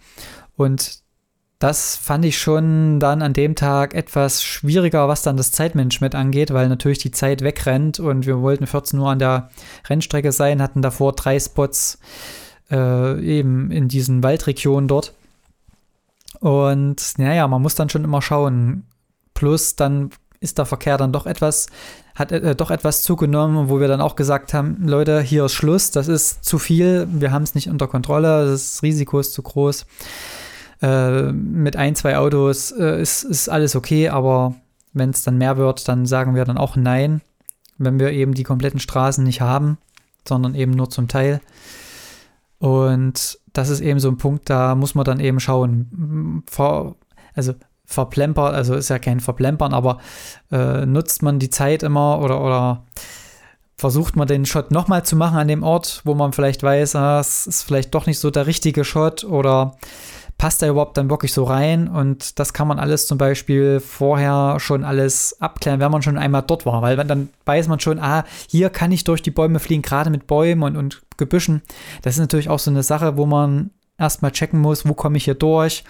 Und 0.56 1.00
das 1.58 1.96
fand 1.96 2.26
ich 2.26 2.38
schon 2.38 3.00
dann 3.00 3.22
an 3.22 3.32
dem 3.32 3.54
Tag 3.54 3.94
etwas 3.94 4.42
schwieriger, 4.42 5.08
was 5.08 5.22
dann 5.22 5.38
das 5.38 5.52
Zeitmanagement 5.52 6.14
angeht, 6.14 6.52
weil 6.52 6.68
natürlich 6.68 6.98
die 6.98 7.12
Zeit 7.12 7.40
wegrennt 7.40 7.98
und 7.98 8.26
wir 8.26 8.42
wollten 8.42 8.66
14 8.66 9.00
Uhr 9.00 9.08
an 9.08 9.20
der 9.20 9.48
Rennstrecke 9.88 10.32
sein, 10.32 10.60
hatten 10.60 10.82
davor 10.82 11.14
drei 11.14 11.40
Spots 11.40 11.98
äh, 12.72 13.20
eben 13.20 13.70
in 13.70 13.88
diesen 13.88 14.22
Waldregionen 14.22 14.88
dort. 14.88 15.12
Und 16.40 16.96
naja, 17.18 17.46
man 17.46 17.62
muss 17.62 17.76
dann 17.76 17.90
schon 17.90 18.04
immer 18.04 18.22
schauen. 18.22 18.84
Plus 19.34 19.76
dann 19.76 20.10
ist 20.40 20.58
der 20.58 20.66
Verkehr 20.66 20.98
dann 20.98 21.12
doch 21.12 21.26
etwas, 21.26 21.68
hat 22.14 22.32
äh, 22.32 22.56
doch 22.56 22.70
etwas 22.70 23.02
zugenommen, 23.02 23.68
wo 23.68 23.78
wir 23.78 23.88
dann 23.88 24.00
auch 24.00 24.16
gesagt 24.16 24.54
haben, 24.54 24.78
Leute, 24.86 25.20
hier 25.20 25.44
ist 25.44 25.52
Schluss, 25.52 25.90
das 25.92 26.08
ist 26.08 26.44
zu 26.44 26.58
viel, 26.58 27.06
wir 27.10 27.30
haben 27.30 27.44
es 27.44 27.54
nicht 27.54 27.68
unter 27.68 27.86
Kontrolle, 27.86 28.46
das 28.46 28.82
Risiko 28.82 29.20
ist 29.20 29.34
zu 29.34 29.42
groß. 29.42 29.86
Äh, 30.82 31.32
mit 31.32 31.76
ein, 31.76 31.94
zwei 31.94 32.18
Autos 32.18 32.72
äh, 32.72 33.00
ist, 33.00 33.22
ist 33.22 33.48
alles 33.48 33.76
okay, 33.76 34.08
aber 34.08 34.54
wenn 34.92 35.10
es 35.10 35.22
dann 35.22 35.38
mehr 35.38 35.56
wird, 35.56 35.86
dann 35.86 36.06
sagen 36.06 36.34
wir 36.34 36.44
dann 36.44 36.58
auch 36.58 36.74
nein, 36.74 37.20
wenn 37.78 38.00
wir 38.00 38.10
eben 38.10 38.34
die 38.34 38.42
kompletten 38.42 38.80
Straßen 38.80 39.22
nicht 39.22 39.40
haben, 39.40 39.78
sondern 40.26 40.54
eben 40.54 40.72
nur 40.72 40.90
zum 40.90 41.08
Teil. 41.08 41.40
Und 42.62 43.40
das 43.52 43.70
ist 43.70 43.80
eben 43.80 43.98
so 43.98 44.08
ein 44.08 44.18
Punkt, 44.18 44.48
da 44.48 44.76
muss 44.76 44.94
man 44.94 45.04
dann 45.04 45.18
eben 45.18 45.40
schauen. 45.40 46.44
Ver, 46.48 46.94
also 47.34 47.54
verplempert, 47.86 48.54
also 48.54 48.76
ist 48.76 48.88
ja 48.88 49.00
kein 49.00 49.18
Verplempern, 49.18 49.74
aber 49.74 49.98
äh, 50.52 50.86
nutzt 50.86 51.24
man 51.24 51.40
die 51.40 51.50
Zeit 51.50 51.82
immer 51.82 52.20
oder, 52.20 52.40
oder 52.40 52.84
versucht 53.76 54.14
man 54.14 54.28
den 54.28 54.46
Shot 54.46 54.70
nochmal 54.70 55.04
zu 55.04 55.16
machen 55.16 55.38
an 55.38 55.48
dem 55.48 55.64
Ort, 55.64 56.02
wo 56.04 56.14
man 56.14 56.32
vielleicht 56.32 56.62
weiß, 56.62 56.94
ah, 56.94 57.18
es 57.18 57.48
ist 57.48 57.64
vielleicht 57.64 57.96
doch 57.96 58.06
nicht 58.06 58.20
so 58.20 58.30
der 58.30 58.46
richtige 58.46 58.84
Shot 58.84 59.24
oder 59.24 59.74
passt 60.38 60.62
er 60.62 60.70
überhaupt 60.70 60.96
dann 60.96 61.10
wirklich 61.10 61.32
so 61.32 61.44
rein? 61.44 61.88
Und 61.88 62.38
das 62.38 62.52
kann 62.52 62.68
man 62.68 62.78
alles 62.78 63.06
zum 63.06 63.18
Beispiel 63.18 63.80
vorher 63.80 64.56
schon 64.58 64.84
alles 64.84 65.40
abklären, 65.40 65.80
wenn 65.80 65.90
man 65.90 66.02
schon 66.02 66.18
einmal 66.18 66.42
dort 66.42 66.66
war, 66.66 66.82
weil 66.82 66.96
dann 66.96 67.28
weiß 67.44 67.68
man 67.68 67.80
schon, 67.80 67.98
ah, 67.98 68.24
hier 68.48 68.70
kann 68.70 68.92
ich 68.92 69.04
durch 69.04 69.22
die 69.22 69.30
Bäume 69.30 69.60
fliegen, 69.60 69.82
gerade 69.82 70.10
mit 70.10 70.26
Bäumen 70.26 70.62
und, 70.62 70.76
und 70.76 71.02
Gebüschen. 71.16 71.62
Das 72.02 72.14
ist 72.14 72.20
natürlich 72.20 72.48
auch 72.48 72.58
so 72.58 72.70
eine 72.70 72.82
Sache, 72.82 73.16
wo 73.16 73.26
man 73.26 73.70
erstmal 73.98 74.32
checken 74.32 74.60
muss, 74.60 74.86
wo 74.86 74.94
komme 74.94 75.16
ich 75.16 75.24
hier 75.24 75.34
durch, 75.34 75.84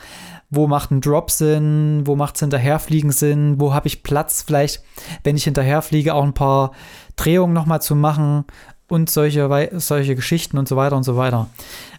wo 0.50 0.66
macht 0.66 0.90
ein 0.90 1.00
Drop 1.00 1.30
Sinn, 1.30 2.02
wo 2.04 2.14
macht 2.14 2.34
es 2.34 2.40
hinterherfliegen 2.40 3.10
Sinn, 3.10 3.58
wo 3.58 3.72
habe 3.72 3.88
ich 3.88 4.02
Platz 4.02 4.42
vielleicht, 4.46 4.82
wenn 5.24 5.36
ich 5.36 5.44
hinterherfliege, 5.44 6.14
auch 6.14 6.24
ein 6.24 6.34
paar 6.34 6.72
Drehungen 7.16 7.54
nochmal 7.54 7.80
zu 7.80 7.94
machen 7.96 8.44
und 8.92 9.08
solche, 9.08 9.70
solche 9.76 10.14
Geschichten 10.14 10.58
und 10.58 10.68
so 10.68 10.76
weiter 10.76 10.96
und 10.96 11.02
so 11.04 11.16
weiter. 11.16 11.48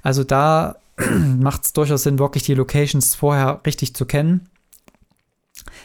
Also 0.03 0.23
da 0.23 0.75
macht 1.39 1.65
es 1.65 1.73
durchaus 1.73 2.03
Sinn, 2.03 2.19
wirklich 2.19 2.43
die 2.43 2.53
Locations 2.53 3.15
vorher 3.15 3.61
richtig 3.65 3.95
zu 3.95 4.05
kennen. 4.05 4.47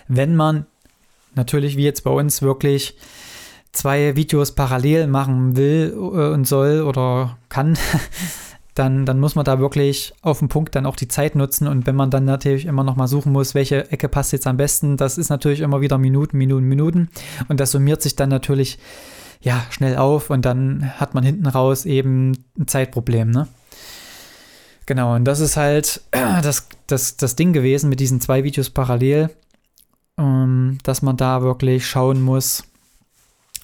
Wenn 0.06 0.36
man 0.36 0.66
natürlich, 1.34 1.78
wie 1.78 1.84
jetzt 1.84 2.04
bei 2.04 2.10
uns, 2.10 2.42
wirklich 2.42 2.94
zwei 3.72 4.16
Videos 4.16 4.52
parallel 4.52 5.06
machen 5.06 5.56
will 5.56 5.94
äh, 5.94 6.32
und 6.34 6.46
soll 6.46 6.82
oder 6.82 7.38
kann, 7.48 7.78
dann, 8.74 9.06
dann 9.06 9.18
muss 9.18 9.34
man 9.34 9.46
da 9.46 9.58
wirklich 9.60 10.12
auf 10.20 10.40
den 10.40 10.48
Punkt 10.48 10.74
dann 10.76 10.84
auch 10.84 10.96
die 10.96 11.08
Zeit 11.08 11.36
nutzen. 11.36 11.68
Und 11.68 11.86
wenn 11.86 11.96
man 11.96 12.10
dann 12.10 12.26
natürlich 12.26 12.66
immer 12.66 12.84
noch 12.84 12.96
mal 12.96 13.08
suchen 13.08 13.32
muss, 13.32 13.54
welche 13.54 13.90
Ecke 13.90 14.10
passt 14.10 14.32
jetzt 14.32 14.46
am 14.46 14.58
besten, 14.58 14.98
das 14.98 15.16
ist 15.16 15.30
natürlich 15.30 15.60
immer 15.60 15.80
wieder 15.80 15.96
Minuten, 15.96 16.36
Minuten, 16.36 16.66
Minuten. 16.66 17.08
Und 17.48 17.60
das 17.60 17.70
summiert 17.70 18.02
sich 18.02 18.14
dann 18.14 18.28
natürlich 18.28 18.78
ja 19.40 19.64
schnell 19.70 19.96
auf 19.96 20.30
und 20.30 20.44
dann 20.44 20.92
hat 20.98 21.14
man 21.14 21.24
hinten 21.24 21.46
raus 21.46 21.84
eben 21.84 22.32
ein 22.58 22.66
Zeitproblem, 22.66 23.30
ne? 23.30 23.48
Genau, 24.86 25.14
und 25.14 25.24
das 25.24 25.40
ist 25.40 25.56
halt 25.56 26.02
das, 26.10 26.68
das, 26.86 27.16
das 27.16 27.36
Ding 27.36 27.52
gewesen 27.52 27.90
mit 27.90 28.00
diesen 28.00 28.20
zwei 28.20 28.44
Videos 28.44 28.70
parallel, 28.70 29.30
ähm, 30.18 30.78
dass 30.82 31.02
man 31.02 31.16
da 31.16 31.42
wirklich 31.42 31.86
schauen 31.86 32.22
muss, 32.22 32.64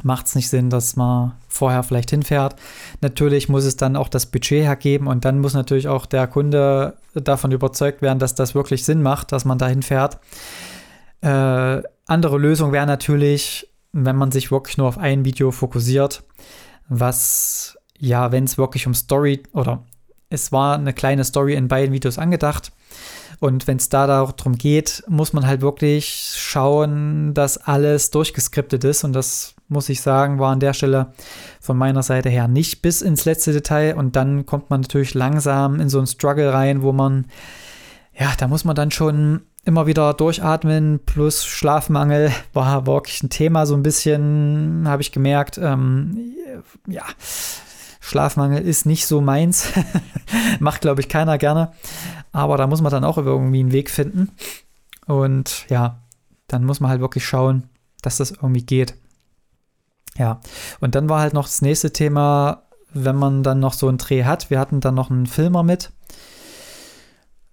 macht 0.03 0.27
es 0.27 0.35
nicht 0.35 0.49
Sinn, 0.49 0.71
dass 0.71 0.97
man 0.97 1.33
vorher 1.49 1.83
vielleicht 1.83 2.11
hinfährt. 2.11 2.57
Natürlich 3.01 3.49
muss 3.49 3.65
es 3.65 3.77
dann 3.77 3.97
auch 3.97 4.09
das 4.09 4.27
Budget 4.27 4.65
hergeben 4.65 5.07
und 5.07 5.25
dann 5.25 5.39
muss 5.41 5.55
natürlich 5.55 5.89
auch 5.89 6.07
der 6.07 6.27
Kunde 6.27 6.99
davon 7.15 7.53
überzeugt 7.53 8.03
werden, 8.03 8.19
dass 8.19 8.35
das 8.35 8.55
wirklich 8.55 8.85
Sinn 8.85 9.03
macht, 9.03 9.33
dass 9.33 9.45
man 9.45 9.59
da 9.59 9.67
hinfährt. 9.67 10.19
Äh, 11.23 11.83
andere 12.07 12.39
Lösung 12.39 12.73
wäre 12.73 12.87
natürlich, 12.87 13.69
wenn 13.95 14.17
man 14.17 14.33
sich 14.33 14.51
wirklich 14.51 14.77
nur 14.77 14.89
auf 14.89 14.99
ein 14.99 15.25
Video 15.25 15.53
fokussiert, 15.53 16.25
was 16.89 17.79
ja, 17.99 18.33
wenn 18.33 18.45
es 18.45 18.59
wirklich 18.59 18.87
um 18.87 18.95
Story 18.95 19.43
oder 19.53 19.85
es 20.31 20.51
war 20.51 20.75
eine 20.75 20.93
kleine 20.93 21.25
Story 21.25 21.55
in 21.55 21.69
beiden 21.69 21.93
Videos 21.93 22.19
angedacht. 22.19 22.73
Und 23.41 23.67
wenn 23.67 23.77
es 23.77 23.89
da 23.89 24.07
darum 24.07 24.57
geht, 24.57 25.05
muss 25.07 25.33
man 25.33 25.47
halt 25.47 25.61
wirklich 25.61 26.35
schauen, 26.37 27.35
dass 27.35 27.59
alles 27.59 28.11
durchgeskriptet 28.11 28.85
ist. 28.85 29.05
Und 29.05 29.13
das 29.13 29.55
muss 29.69 29.89
ich 29.89 30.01
sagen, 30.01 30.39
war 30.39 30.53
an 30.53 30.61
der 30.61 30.73
Stelle 30.73 31.13
von 31.61 31.77
meiner 31.77 32.03
Seite 32.03 32.31
her 32.31 32.49
nicht 32.49 32.83
bis 32.83 33.03
ins 33.03 33.25
letzte 33.25 33.53
Detail. 33.53 33.97
Und 33.97 34.17
dann 34.17 34.47
kommt 34.47 34.71
man 34.71 34.81
natürlich 34.81 35.15
langsam 35.15 35.81
in 35.81 35.89
so 35.89 35.99
einen 35.99 36.07
Struggle 36.07 36.53
rein, 36.53 36.83
wo 36.83 36.93
man, 36.93 37.27
ja, 38.19 38.33
da 38.39 38.49
muss 38.49 38.65
man 38.65 38.77
dann 38.77 38.91
schon 38.91 39.43
immer 39.65 39.87
wieder 39.87 40.15
durchatmen. 40.15 41.01
Plus 41.05 41.45
Schlafmangel 41.45 42.33
war 42.53 42.87
wirklich 42.87 43.23
ein 43.23 43.31
Thema, 43.31 43.67
so 43.67 43.75
ein 43.75 43.83
bisschen, 43.83 44.85
habe 44.87 45.03
ich 45.03 45.13
gemerkt. 45.13 45.59
Ähm, 45.59 46.35
ja, 46.87 47.05
Schlafmangel 48.01 48.63
ist 48.63 48.87
nicht 48.87 49.07
so 49.07 49.21
meins. 49.21 49.73
Macht, 50.61 50.83
glaube 50.83 51.01
ich, 51.01 51.09
keiner 51.09 51.39
gerne. 51.39 51.73
Aber 52.33 52.57
da 52.57 52.67
muss 52.67 52.83
man 52.83 52.93
dann 52.93 53.05
auch 53.05 53.19
irgendwie 53.19 53.61
einen 53.61 53.73
Weg 53.73 53.91
finden. 53.91 54.33
Und 55.07 55.67
ja, 55.69 56.03
dann 56.47 56.65
muss 56.65 56.81
man 56.81 56.91
halt 56.91 57.01
wirklich 57.01 57.27
schauen, 57.27 57.65
dass 58.03 58.19
das 58.19 58.31
irgendwie 58.31 58.65
geht. 58.65 58.95
Ja, 60.17 60.41
und 60.81 60.95
dann 60.95 61.09
war 61.09 61.21
halt 61.21 61.35
noch 61.35 61.47
das 61.47 61.63
nächste 61.63 61.93
Thema, 61.93 62.63
wenn 62.93 63.17
man 63.17 63.43
dann 63.43 63.59
noch 63.59 63.73
so 63.73 63.89
einen 63.89 63.99
Dreh 63.99 64.25
hat. 64.25 64.51
Wir 64.51 64.61
hatten 64.61 64.81
dann 64.81 64.95
noch 64.95 65.11
einen 65.11 65.27
Filmer 65.27 65.63
mit. 65.63 65.91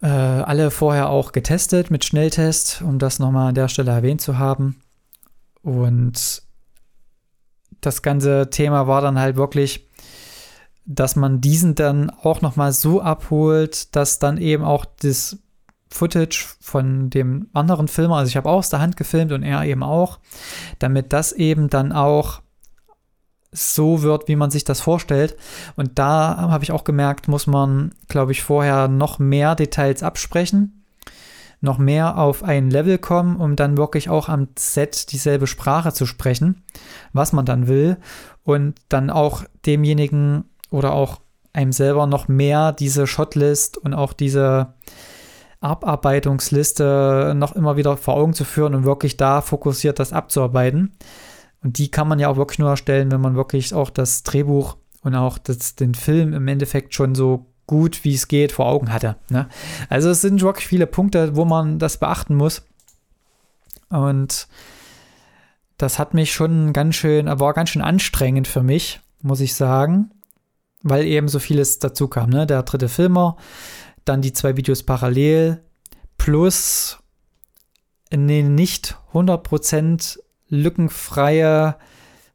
Äh, 0.02 0.08
alle 0.08 0.72
vorher 0.72 1.10
auch 1.10 1.32
getestet 1.32 1.92
mit 1.92 2.04
Schnelltest, 2.06 2.82
um 2.82 2.98
das 2.98 3.20
nochmal 3.20 3.50
an 3.50 3.56
der 3.56 3.68
Stelle 3.68 3.92
erwähnt 3.92 4.22
zu 4.22 4.40
haben. 4.40 4.82
Und 5.62 6.42
das 7.82 8.02
ganze 8.02 8.50
Thema 8.50 8.88
war 8.88 9.02
dann 9.02 9.20
halt 9.20 9.36
wirklich, 9.36 9.88
dass 10.86 11.16
man 11.16 11.40
diesen 11.40 11.76
dann 11.76 12.10
auch 12.10 12.42
noch 12.42 12.56
mal 12.56 12.72
so 12.74 13.02
abholt, 13.02 13.96
dass 13.96 14.18
dann 14.18 14.38
eben 14.38 14.64
auch 14.64 14.86
das 14.86 15.38
Footage 15.90 16.48
von 16.60 17.10
dem 17.10 17.50
anderen 17.54 17.88
Filmer, 17.88 18.18
also 18.18 18.30
ich 18.30 18.38
habe 18.38 18.50
auch 18.50 18.60
aus 18.60 18.70
der 18.70 18.80
Hand 18.80 18.98
gefilmt 18.98 19.32
und 19.32 19.44
er 19.44 19.64
eben 19.66 19.84
auch, 19.84 20.20
damit 20.80 21.14
das 21.14 21.32
eben 21.32 21.70
dann 21.70 21.92
auch 21.92 22.42
so 23.52 24.02
wird, 24.02 24.28
wie 24.28 24.36
man 24.36 24.52
sich 24.52 24.64
das 24.64 24.82
vorstellt. 24.82 25.36
Und 25.76 26.00
da 26.00 26.38
habe 26.38 26.64
ich 26.64 26.72
auch 26.72 26.84
gemerkt, 26.84 27.28
muss 27.28 27.48
man, 27.48 27.92
glaube 28.08 28.32
ich, 28.32 28.44
vorher 28.44 28.88
noch 28.88 29.20
mehr 29.20 29.56
Details 29.56 30.04
absprechen, 30.04 30.84
noch 31.60 31.78
mehr 31.78 32.18
auf 32.18 32.44
ein 32.44 32.70
Level 32.70 32.98
kommen, 32.98 33.38
um 33.38 33.56
dann 33.56 33.78
wirklich 33.78 34.10
auch 34.10 34.30
am 34.30 34.48
Set 34.58 35.12
dieselbe 35.12 35.48
Sprache 35.48 35.94
zu 35.94 36.06
sprechen, 36.06 36.64
was 37.14 37.34
man 37.34 37.46
dann 37.46 37.68
will 37.68 37.98
und 38.44 38.76
dann 38.90 39.10
auch 39.10 39.44
demjenigen 39.66 40.46
oder 40.70 40.94
auch 40.94 41.20
einem 41.54 41.74
selber 41.74 42.08
noch 42.08 42.28
mehr 42.28 42.72
diese 42.72 43.06
Shotlist 43.06 43.78
und 43.78 43.94
auch 43.94 44.14
diese 44.14 44.74
Abarbeitungsliste 45.60 47.34
noch 47.36 47.56
immer 47.56 47.76
wieder 47.76 47.98
vor 47.98 48.16
Augen 48.16 48.34
zu 48.34 48.46
führen 48.46 48.74
und 48.74 48.86
wirklich 48.86 49.18
da 49.18 49.42
fokussiert 49.42 50.00
das 50.00 50.14
abzuarbeiten. 50.14 50.94
Und 51.64 51.78
die 51.78 51.92
kann 51.92 52.08
man 52.08 52.20
ja 52.20 52.28
auch 52.28 52.38
wirklich 52.38 52.60
nur 52.60 52.70
erstellen, 52.70 53.12
wenn 53.12 53.22
man 53.22 53.36
wirklich 53.36 53.74
auch 53.74 53.90
das 53.90 54.24
Drehbuch 54.24 54.78
und 55.04 55.16
auch 55.16 55.38
das, 55.38 55.76
den 55.76 55.94
Film 55.94 56.34
im 56.34 56.48
Endeffekt 56.48 56.94
schon 56.94 57.16
so 57.16 57.46
gut 57.68 58.04
wie 58.04 58.16
es 58.16 58.28
geht 58.28 58.52
vor 58.52 58.66
Augen 58.66 58.92
hatte. 58.92 59.16
Ne? 59.30 59.48
Also 59.90 60.10
es 60.10 60.22
sind 60.22 60.42
wirklich 60.42 60.68
viele 60.68 60.88
Punkte, 60.88 61.36
wo 61.36 61.46
man 61.46 61.80
das 61.80 61.98
beachten 61.98 62.36
muss. 62.36 62.64
Und 63.90 64.48
das 65.78 66.00
hat 66.00 66.14
mich 66.14 66.34
schon 66.34 66.74
ganz 66.74 66.96
schön, 66.96 67.28
war 67.28 67.54
ganz 67.54 67.70
schön 67.70 67.82
anstrengend 67.82 68.48
für 68.48 68.64
mich, 68.64 69.00
muss 69.22 69.40
ich 69.40 69.56
sagen 69.56 70.12
weil 70.84 71.06
eben 71.06 71.28
so 71.28 71.40
vieles 71.40 71.80
dazu 71.80 72.08
kam. 72.08 72.30
Ne? 72.30 72.48
Der 72.48 72.64
dritte 72.64 72.90
Filmer, 72.90 73.38
dann 74.06 74.22
die 74.22 74.34
zwei 74.34 74.58
Videos 74.58 74.84
parallel, 74.84 75.64
plus 76.18 77.00
eine 78.12 78.44
nicht 78.44 78.98
100% 79.14 80.20
lückenfreie 80.52 81.76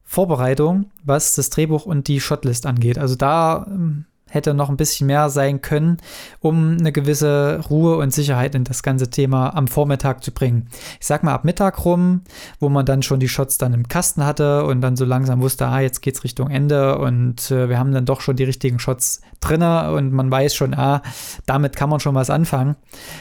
Vorbereitung, 0.05 0.91
was 1.05 1.35
das 1.35 1.51
Drehbuch 1.51 1.87
und 1.87 2.09
die 2.09 2.21
Shotlist 2.21 2.67
angeht. 2.67 2.99
Also 2.99 3.15
da 3.15 3.67
ähm, 3.69 4.07
hätte 4.29 4.55
noch 4.55 4.69
ein 4.69 4.77
bisschen 4.77 5.07
mehr 5.07 5.31
sein 5.31 5.63
können, 5.63 5.99
um 6.41 6.77
eine 6.79 6.91
gewisse 6.91 7.61
Ruhe 7.71 7.97
und 7.97 8.13
Sicherheit 8.13 8.55
in 8.55 8.65
das 8.65 8.83
ganze 8.83 9.09
Thema 9.09 9.55
am 9.55 9.69
Vormittag 9.69 10.23
zu 10.25 10.33
bringen. 10.33 10.69
Ich 11.01 11.07
sag 11.07 11.23
mal 11.23 11.33
ab 11.33 11.45
Mittag 11.45 11.85
rum, 11.85 12.23
wo 12.59 12.69
man 12.69 12.85
dann 12.85 13.03
schon 13.03 13.21
die 13.21 13.29
Shots 13.29 13.57
dann 13.59 13.73
im 13.73 13.89
Kasten 13.89 14.25
hatte 14.25 14.65
und 14.65 14.81
dann 14.81 14.97
so 14.97 15.05
langsam 15.05 15.41
wusste, 15.41 15.67
ah, 15.67 15.81
jetzt 15.81 16.03
geht's 16.03 16.25
Richtung 16.25 16.51
Ende 16.51 16.99
und 16.99 17.51
äh, 17.51 17.69
wir 17.69 17.79
haben 17.79 17.93
dann 17.93 18.05
doch 18.05 18.21
schon 18.21 18.37
die 18.37 18.45
richtigen 18.45 18.79
Shots 18.79 19.21
drinne 19.41 19.93
und 19.93 20.13
man 20.13 20.31
weiß 20.31 20.55
schon, 20.55 20.75
ah, 20.75 21.03
damit 21.47 21.77
kann 21.77 21.91
man 21.91 22.01
schon 22.01 22.15
was 22.15 22.31
anfangen. 22.31 22.77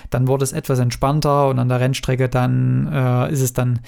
Dann 0.09 0.27
wurde 0.27 0.43
es 0.43 0.53
etwas 0.53 0.79
entspannter 0.79 1.47
und 1.49 1.59
an 1.59 1.69
der 1.69 1.79
Rennstrecke 1.79 2.29
dann 2.29 2.91
äh, 2.91 3.31
ist 3.31 3.41
es 3.41 3.53
dann 3.53 3.79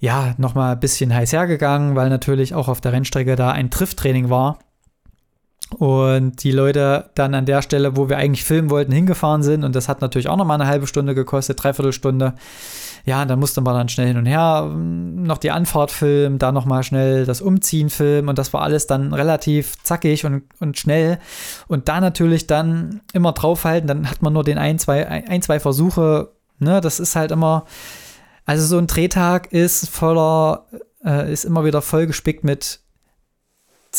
ja, 0.00 0.34
nochmal 0.38 0.72
ein 0.72 0.80
bisschen 0.80 1.12
heiß 1.12 1.32
hergegangen, 1.32 1.96
weil 1.96 2.08
natürlich 2.08 2.54
auch 2.54 2.68
auf 2.68 2.80
der 2.80 2.92
Rennstrecke 2.92 3.36
da 3.36 3.50
ein 3.50 3.70
Trifttraining 3.70 4.30
war. 4.30 4.58
Und 5.76 6.42
die 6.44 6.52
Leute 6.52 7.10
dann 7.14 7.34
an 7.34 7.44
der 7.44 7.60
Stelle, 7.60 7.96
wo 7.96 8.08
wir 8.08 8.16
eigentlich 8.16 8.44
filmen 8.44 8.70
wollten, 8.70 8.92
hingefahren 8.92 9.42
sind. 9.42 9.64
Und 9.64 9.76
das 9.76 9.88
hat 9.88 10.00
natürlich 10.00 10.28
auch 10.28 10.36
nochmal 10.36 10.58
eine 10.58 10.70
halbe 10.70 10.86
Stunde 10.86 11.14
gekostet, 11.14 11.62
dreiviertel 11.62 11.92
Stunde. 11.92 12.34
Ja, 13.04 13.24
dann 13.26 13.38
musste 13.38 13.60
man 13.60 13.74
dann 13.74 13.88
schnell 13.88 14.08
hin 14.08 14.16
und 14.16 14.26
her 14.26 14.62
hm, 14.64 15.24
noch 15.24 15.38
die 15.38 15.50
Anfahrt 15.50 15.90
filmen, 15.90 16.38
da 16.38 16.52
nochmal 16.52 16.84
schnell 16.84 17.26
das 17.26 17.42
Umziehen 17.42 17.90
filmen. 17.90 18.28
Und 18.28 18.38
das 18.38 18.52
war 18.54 18.62
alles 18.62 18.86
dann 18.86 19.12
relativ 19.12 19.74
zackig 19.82 20.24
und, 20.24 20.44
und 20.58 20.78
schnell. 20.78 21.18
Und 21.66 21.88
da 21.88 22.00
natürlich 22.00 22.46
dann 22.46 23.00
immer 23.12 23.32
draufhalten, 23.32 23.88
dann 23.88 24.08
hat 24.10 24.22
man 24.22 24.32
nur 24.32 24.44
den 24.44 24.58
ein, 24.58 24.78
zwei, 24.78 25.06
ein, 25.06 25.42
zwei 25.42 25.60
Versuche. 25.60 26.30
Ne, 26.60 26.80
das 26.80 26.98
ist 26.98 27.14
halt 27.14 27.30
immer, 27.30 27.66
also 28.48 28.64
so 28.64 28.78
ein 28.78 28.86
Drehtag 28.86 29.52
ist 29.52 29.90
voller, 29.90 30.64
äh, 31.04 31.30
ist 31.30 31.44
immer 31.44 31.66
wieder 31.66 31.82
vollgespickt 31.82 32.44
mit, 32.44 32.80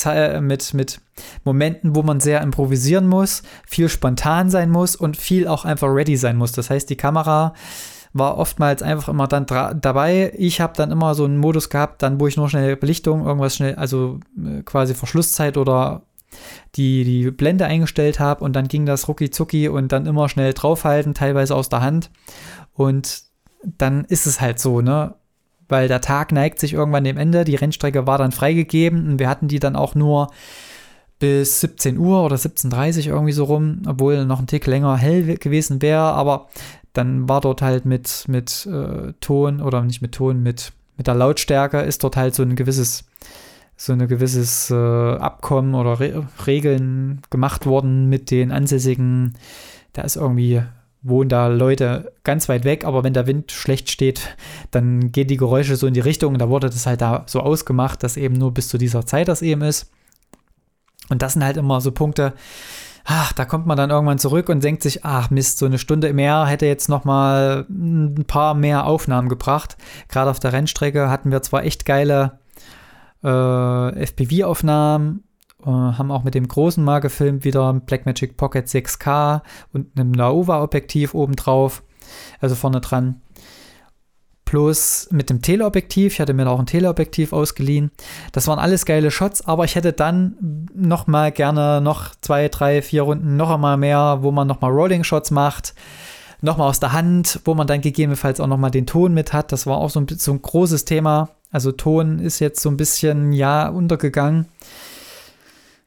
äh, 0.05 0.41
mit, 0.41 0.73
mit 0.73 1.01
Momenten, 1.43 1.95
wo 1.95 2.01
man 2.01 2.19
sehr 2.19 2.41
improvisieren 2.41 3.07
muss, 3.07 3.43
viel 3.67 3.89
spontan 3.89 4.49
sein 4.49 4.71
muss 4.71 4.95
und 4.95 5.17
viel 5.17 5.47
auch 5.47 5.65
einfach 5.65 5.89
ready 5.89 6.17
sein 6.17 6.35
muss. 6.35 6.51
Das 6.51 6.71
heißt, 6.71 6.89
die 6.89 6.95
Kamera 6.95 7.53
war 8.11 8.39
oftmals 8.39 8.81
einfach 8.81 9.09
immer 9.09 9.27
dann 9.27 9.45
dabei. 9.45 10.33
Ich 10.35 10.61
habe 10.61 10.73
dann 10.75 10.89
immer 10.89 11.13
so 11.13 11.25
einen 11.25 11.37
Modus 11.37 11.69
gehabt, 11.69 12.01
dann 12.01 12.19
wo 12.19 12.25
ich 12.25 12.35
nur 12.35 12.49
schnell 12.49 12.75
Belichtung, 12.75 13.27
irgendwas 13.27 13.55
schnell, 13.55 13.75
also 13.75 14.19
äh, 14.35 14.63
quasi 14.63 14.95
Verschlusszeit 14.95 15.57
oder 15.57 16.07
die, 16.73 17.03
die 17.03 17.29
Blende 17.29 17.67
eingestellt 17.67 18.19
habe 18.19 18.43
und 18.43 18.53
dann 18.53 18.67
ging 18.67 18.87
das 18.87 19.07
rucki 19.07 19.29
zucki 19.29 19.69
und 19.69 19.91
dann 19.91 20.07
immer 20.07 20.27
schnell 20.27 20.53
draufhalten, 20.53 21.13
teilweise 21.13 21.53
aus 21.53 21.69
der 21.69 21.81
Hand. 21.81 22.09
Und 22.73 23.28
dann 23.63 24.05
ist 24.05 24.25
es 24.25 24.41
halt 24.41 24.59
so, 24.59 24.81
ne? 24.81 25.15
Weil 25.67 25.87
der 25.87 26.01
Tag 26.01 26.31
neigt 26.31 26.59
sich 26.59 26.73
irgendwann 26.73 27.03
dem 27.03 27.17
Ende. 27.17 27.43
Die 27.43 27.55
Rennstrecke 27.55 28.07
war 28.07 28.17
dann 28.17 28.31
freigegeben 28.31 29.07
und 29.07 29.19
wir 29.19 29.29
hatten 29.29 29.47
die 29.47 29.59
dann 29.59 29.75
auch 29.75 29.93
nur 29.93 30.29
bis 31.19 31.59
17 31.59 31.97
Uhr 31.97 32.23
oder 32.23 32.37
17.30 32.37 33.07
Uhr 33.07 33.13
irgendwie 33.13 33.33
so 33.33 33.43
rum, 33.43 33.81
obwohl 33.85 34.25
noch 34.25 34.39
ein 34.39 34.47
Tick 34.47 34.65
länger 34.65 34.97
hell 34.97 35.37
gewesen 35.37 35.81
wäre. 35.81 36.01
Aber 36.01 36.47
dann 36.93 37.29
war 37.29 37.41
dort 37.41 37.61
halt 37.61 37.85
mit, 37.85 38.25
mit 38.27 38.65
äh, 38.65 39.13
Ton 39.19 39.61
oder 39.61 39.83
nicht 39.83 40.01
mit 40.01 40.13
Ton, 40.13 40.41
mit, 40.41 40.71
mit 40.97 41.07
der 41.07 41.15
Lautstärke 41.15 41.81
ist 41.81 42.03
dort 42.03 42.17
halt 42.17 42.33
so 42.33 42.41
ein 42.41 42.55
gewisses, 42.55 43.05
so 43.77 43.93
ein 43.93 44.07
gewisses 44.07 44.71
äh, 44.71 44.75
Abkommen 44.75 45.75
oder 45.75 45.99
Re 45.99 46.27
Regeln 46.47 47.21
gemacht 47.29 47.65
worden 47.65 48.09
mit 48.09 48.31
den 48.31 48.51
ansässigen. 48.51 49.35
Da 49.93 50.01
ist 50.01 50.15
irgendwie 50.15 50.63
wohnen 51.01 51.29
da 51.29 51.47
Leute 51.47 52.11
ganz 52.23 52.49
weit 52.49 52.65
weg, 52.65 52.85
aber 52.85 53.03
wenn 53.03 53.13
der 53.13 53.27
Wind 53.27 53.51
schlecht 53.51 53.89
steht, 53.89 54.35
dann 54.71 55.11
gehen 55.11 55.27
die 55.27 55.37
Geräusche 55.37 55.75
so 55.75 55.87
in 55.87 55.93
die 55.93 55.99
Richtung. 55.99 56.37
Da 56.37 56.49
wurde 56.49 56.69
das 56.69 56.85
halt 56.85 57.01
da 57.01 57.23
so 57.25 57.39
ausgemacht, 57.39 58.03
dass 58.03 58.17
eben 58.17 58.35
nur 58.35 58.53
bis 58.53 58.67
zu 58.67 58.77
dieser 58.77 59.05
Zeit 59.05 59.27
das 59.27 59.41
eben 59.41 59.61
ist. 59.61 59.91
Und 61.09 61.21
das 61.21 61.33
sind 61.33 61.43
halt 61.43 61.57
immer 61.57 61.81
so 61.81 61.91
Punkte, 61.91 62.33
ach, 63.05 63.33
da 63.33 63.45
kommt 63.45 63.65
man 63.65 63.77
dann 63.77 63.89
irgendwann 63.89 64.19
zurück 64.19 64.49
und 64.49 64.63
denkt 64.63 64.83
sich, 64.83 65.03
ach 65.05 65.29
Mist, 65.29 65.57
so 65.57 65.65
eine 65.65 65.79
Stunde 65.79 66.13
mehr 66.13 66.45
hätte 66.45 66.65
jetzt 66.65 66.89
noch 66.89 67.05
mal 67.05 67.65
ein 67.69 68.25
paar 68.27 68.53
mehr 68.53 68.85
Aufnahmen 68.85 69.29
gebracht. 69.29 69.77
Gerade 70.09 70.29
auf 70.29 70.39
der 70.39 70.53
Rennstrecke 70.53 71.09
hatten 71.09 71.31
wir 71.31 71.41
zwar 71.41 71.63
echt 71.63 71.85
geile 71.85 72.39
äh, 73.23 74.05
FPV-Aufnahmen, 74.05 75.23
haben 75.65 76.11
auch 76.11 76.23
mit 76.23 76.35
dem 76.35 76.47
großen 76.47 76.83
mal 76.83 76.99
gefilmt, 76.99 77.43
wieder 77.43 77.73
Blackmagic 77.73 78.37
Pocket 78.37 78.65
6K 78.65 79.41
und 79.73 79.87
einem 79.97 80.13
Laowa-Objektiv 80.13 81.13
obendrauf, 81.13 81.83
also 82.39 82.55
vorne 82.55 82.81
dran. 82.81 83.21
Plus 84.45 85.07
mit 85.11 85.29
dem 85.29 85.43
Teleobjektiv, 85.43 86.13
ich 86.13 86.19
hatte 86.19 86.33
mir 86.33 86.49
auch 86.49 86.59
ein 86.59 86.65
Teleobjektiv 86.65 87.33
ausgeliehen. 87.33 87.91
Das 88.31 88.47
waren 88.47 88.57
alles 88.57 88.85
geile 88.85 89.11
Shots, 89.11 89.45
aber 89.45 89.65
ich 89.65 89.75
hätte 89.75 89.93
dann 89.93 90.67
noch 90.73 91.05
mal 91.05 91.31
gerne 91.31 91.81
noch 91.81 92.15
zwei, 92.21 92.47
drei, 92.47 92.81
vier 92.81 93.03
Runden 93.03 93.37
noch 93.37 93.51
einmal 93.51 93.77
mehr, 93.77 94.19
wo 94.21 94.31
man 94.31 94.47
noch 94.47 94.61
mal 94.61 94.71
Rolling 94.71 95.03
Shots 95.03 95.29
macht 95.29 95.75
nochmal 96.41 96.69
aus 96.69 96.79
der 96.79 96.93
Hand, 96.93 97.41
wo 97.45 97.53
man 97.53 97.67
dann 97.67 97.81
gegebenenfalls 97.81 98.39
auch 98.39 98.47
nochmal 98.47 98.71
den 98.71 98.85
Ton 98.85 99.13
mit 99.13 99.33
hat. 99.33 99.51
Das 99.51 99.67
war 99.67 99.77
auch 99.77 99.89
so 99.89 99.99
ein, 99.99 100.07
so 100.07 100.31
ein 100.31 100.41
großes 100.41 100.85
Thema. 100.85 101.29
Also 101.51 101.71
Ton 101.71 102.19
ist 102.19 102.39
jetzt 102.39 102.61
so 102.61 102.69
ein 102.69 102.77
bisschen, 102.77 103.33
ja, 103.33 103.67
untergegangen. 103.67 104.45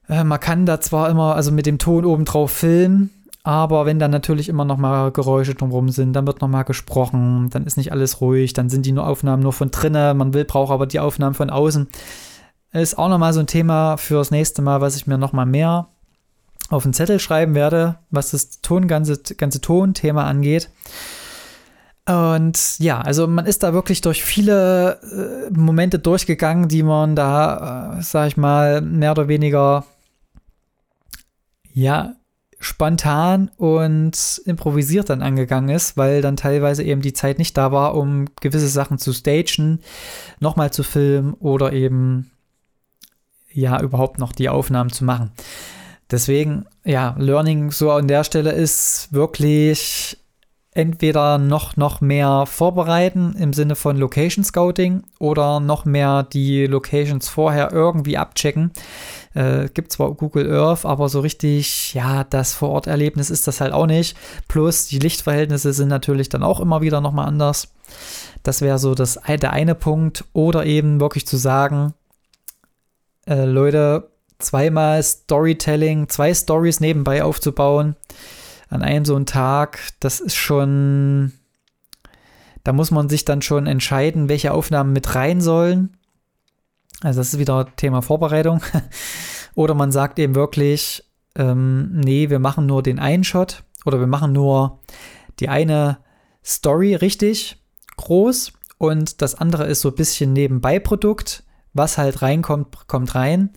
Äh, 0.09 0.25
man 0.25 0.41
kann 0.41 0.67
da 0.67 0.81
zwar 0.81 1.11
immer, 1.11 1.35
also 1.35 1.53
mit 1.53 1.67
dem 1.67 1.79
Ton 1.79 2.05
obendrauf 2.05 2.51
filmen, 2.51 3.11
aber 3.45 3.87
wenn 3.87 3.99
dann 3.99 4.11
natürlich 4.11 4.49
immer 4.49 4.65
noch 4.65 4.77
mal 4.77 5.11
Geräusche 5.11 5.55
drumherum 5.55 5.89
sind, 5.89 6.13
dann 6.13 6.27
wird 6.27 6.41
noch 6.41 6.49
mal 6.49 6.63
gesprochen, 6.63 7.51
dann 7.51 7.67
ist 7.67 7.77
nicht 7.77 7.91
alles 7.91 8.21
ruhig, 8.21 8.53
dann 8.53 8.69
sind 8.69 8.87
die 8.87 8.93
nur 8.93 9.07
Aufnahmen 9.07 9.43
nur 9.43 9.53
von 9.53 9.71
drinnen, 9.71 10.17
man 10.17 10.33
will, 10.33 10.45
braucht 10.45 10.73
aber 10.73 10.87
die 10.87 11.01
Aufnahmen 11.01 11.35
von 11.35 11.51
außen. 11.51 11.89
Ist 12.73 12.97
auch 12.97 13.09
noch 13.09 13.19
mal 13.19 13.33
so 13.33 13.41
ein 13.41 13.47
Thema 13.47 13.97
fürs 13.97 14.31
nächste 14.31 14.63
Mal, 14.63 14.81
was 14.81 14.97
ich 14.97 15.07
mir 15.07 15.19
noch 15.19 15.33
mal 15.33 15.45
mehr 15.45 15.89
auf 16.71 16.85
den 16.85 16.95
Zettel 16.95 17.19
schreiben 17.19 17.55
werde, 17.55 17.99
was 18.11 18.31
das 18.31 18.61
Ton, 18.63 18.89
ganze, 18.89 19.19
ganze 19.37 19.61
Tonthema 19.61 20.25
angeht. 20.25 20.71
Und 22.07 22.79
ja, 22.79 23.01
also 23.01 23.27
man 23.27 23.47
ist 23.47 23.63
da 23.63 23.75
wirklich 23.75 24.01
durch 24.01 24.25
viele 24.25 24.99
äh, 25.03 25.51
Momente 25.53 25.99
durchgegangen, 25.99 26.69
die 26.69 26.83
man 26.83 27.15
da, 27.15 27.99
äh, 27.99 28.03
sag 28.03 28.29
ich 28.29 28.37
mal, 28.37 28.81
mehr 28.81 29.13
oder 29.13 29.29
weniger 29.29 29.85
ja, 31.73 32.15
spontan 32.61 33.51
und 33.57 34.41
improvisiert 34.45 35.11
dann 35.11 35.21
angegangen 35.23 35.75
ist, 35.75 35.97
weil 35.97 36.23
dann 36.23 36.37
teilweise 36.37 36.85
eben 36.85 37.03
die 37.03 37.13
Zeit 37.13 37.39
nicht 37.39 37.57
da 37.57 37.73
war, 37.73 37.97
um 37.97 38.27
gewisse 38.41 38.69
Sachen 38.69 38.99
zu 38.99 39.13
stagen, 39.13 39.81
nochmal 40.39 40.73
zu 40.73 40.85
filmen 40.85 41.35
oder 41.35 41.73
eben 41.73 42.31
ja 43.53 43.81
überhaupt 43.81 44.19
noch 44.19 44.33
die 44.33 44.49
Aufnahmen 44.49 44.91
zu 44.91 45.05
machen. 45.05 45.33
Deswegen, 46.11 46.67
ja, 46.85 47.17
Learning 47.19 47.71
so 47.71 47.91
an 47.91 48.07
der 48.07 48.23
Stelle 48.23 48.53
ist 48.53 49.13
wirklich 49.13 50.19
entweder 50.75 51.39
noch, 51.39 51.77
noch 51.77 52.01
mehr 52.01 52.45
vorbereiten 52.47 53.35
im 53.39 53.53
Sinne 53.53 53.77
von 53.77 53.97
Location 53.97 54.45
Scouting 54.45 55.03
oder 55.19 55.61
noch 55.61 55.85
mehr 55.85 56.23
die 56.23 56.67
Locations 56.67 57.29
vorher 57.29 57.73
irgendwie 57.73 58.17
abchecken. 58.17 58.73
Äh, 59.35 59.69
gibt 59.73 59.93
zwar 59.93 60.13
Google 60.13 60.53
Earth, 60.53 60.85
aber 60.85 61.09
so 61.09 61.21
richtig, 61.21 61.95
ja, 61.95 62.25
das 62.25 62.55
Vororterlebnis 62.55 63.31
ist 63.31 63.47
das 63.47 63.61
halt 63.61 63.73
auch 63.73 63.87
nicht. 63.87 64.17
Plus 64.49 64.87
die 64.87 64.99
Lichtverhältnisse 64.99 65.73
sind 65.73 65.89
natürlich 65.89 66.29
dann 66.29 66.43
auch 66.43 66.61
immer 66.61 66.83
wieder 66.83 67.01
nochmal 67.01 67.29
anders. 67.29 67.73
Das 68.43 68.61
wäre 68.61 68.79
so 68.79 68.95
das, 68.95 69.19
der 69.27 69.53
eine 69.53 69.75
Punkt. 69.75 70.25
Oder 70.33 70.67
eben 70.67 71.01
wirklich 71.01 71.27
zu 71.27 71.37
sagen, 71.37 71.95
äh, 73.27 73.45
Leute, 73.45 74.11
zweimal 74.39 75.03
Storytelling, 75.03 76.09
zwei 76.09 76.35
Stories 76.35 76.81
nebenbei 76.81 77.23
aufzubauen 77.23 77.97
an 78.73 78.83
einem 78.83 79.05
so 79.05 79.15
einen 79.15 79.27
Tag, 79.27 79.79
das 80.01 80.19
ist 80.19 80.35
schon, 80.35 81.33
da 82.65 82.73
muss 82.73 82.91
man 82.91 83.11
sich 83.11 83.27
dann 83.27 83.43
schon 83.43 83.67
entscheiden, 83.67 84.31
welche 84.31 84.53
Aufnahmen 84.53 84.95
mit 84.95 85.15
rein 85.15 85.43
sollen. 85.43 85.97
Also 87.03 87.21
das 87.21 87.35
ist 87.35 87.39
wieder 87.39 87.67
Thema 87.77 88.03
Vorbereitung. 88.03 88.61
oder 89.55 89.75
man 89.75 89.93
sagt 89.93 90.19
eben 90.19 90.35
wirklich, 90.35 91.05
ähm, 91.37 91.93
nee, 91.93 92.31
wir 92.31 92.39
machen 92.39 92.67
nur 92.67 92.83
den 92.83 92.99
einen 92.99 93.25
Shot 93.25 93.65
oder 93.85 93.99
wir 94.01 94.07
machen 94.07 94.33
nur 94.33 94.81
die 95.41 95.49
eine 95.49 95.99
Story 96.45 96.95
richtig 96.95 97.59
groß 97.97 98.53
und 98.79 99.23
das 99.23 99.35
andere 99.35 99.65
ist 99.67 99.81
so 99.81 99.89
ein 99.89 99.95
bisschen 99.95 100.33
nebenbei 100.33 100.79
Produkt. 100.79 101.45
Was 101.75 101.97
halt 101.97 102.21
reinkommt, 102.21 102.87
kommt 102.87 103.15
rein 103.15 103.51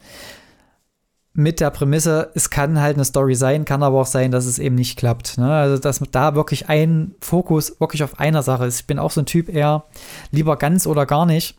mit 1.38 1.60
der 1.60 1.70
Prämisse, 1.70 2.32
es 2.34 2.50
kann 2.50 2.80
halt 2.80 2.96
eine 2.96 3.04
Story 3.04 3.36
sein, 3.36 3.66
kann 3.66 3.84
aber 3.84 4.00
auch 4.00 4.06
sein, 4.06 4.32
dass 4.32 4.46
es 4.46 4.58
eben 4.58 4.76
nicht 4.76 4.98
klappt. 4.98 5.38
Ne? 5.38 5.52
Also, 5.52 5.78
dass 5.78 6.02
da 6.12 6.34
wirklich 6.34 6.70
ein 6.70 7.14
Fokus 7.20 7.80
wirklich 7.82 8.04
auf 8.04 8.20
einer 8.20 8.42
Sache 8.42 8.66
ist. 8.66 8.80
Ich 8.80 8.88
bin 8.88 9.00
auch 9.00 9.12
so 9.12 9.22
ein 9.22 9.26
Typ 9.26 9.50
eher 9.50 9.84
lieber 10.32 10.56
ganz 10.56 10.88
oder 10.88 11.06
gar 11.06 11.26
nicht. 11.26 11.58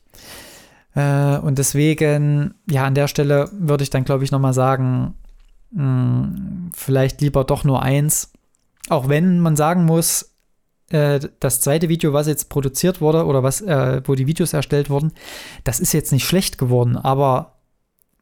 Äh, 0.97 1.39
und 1.39 1.59
deswegen, 1.59 2.55
ja, 2.69 2.85
an 2.85 2.95
der 2.95 3.07
Stelle 3.07 3.49
würde 3.53 3.85
ich 3.85 3.91
dann, 3.91 4.05
glaube 4.05 4.25
ich, 4.25 4.33
nochmal 4.33 4.55
sagen, 4.55 5.15
mh, 5.71 5.83
hm, 5.83 6.71
vielleicht 6.75 7.21
lieber 7.21 7.45
doch 7.45 7.63
nur 7.63 7.83
eins. 7.83 8.33
Auch 8.89 9.09
wenn 9.09 9.39
man 9.39 9.57
sagen 9.57 9.85
muss, 9.85 10.35
äh, 10.91 11.21
das 11.39 11.61
zweite 11.61 11.89
Video, 11.89 12.13
was 12.13 12.27
jetzt 12.27 12.49
produziert 12.49 13.01
wurde 13.01 13.27
oder 13.27 13.43
was, 13.43 13.61
äh, 13.61 14.01
wo 14.05 14.15
die 14.15 14.27
Videos 14.27 14.55
erstellt 14.55 14.89
wurden, 14.91 15.13
das 15.65 15.81
ist 15.81 15.93
jetzt 15.93 16.13
nicht 16.13 16.25
schlecht 16.27 16.59
geworden, 16.59 16.97
aber 16.97 17.53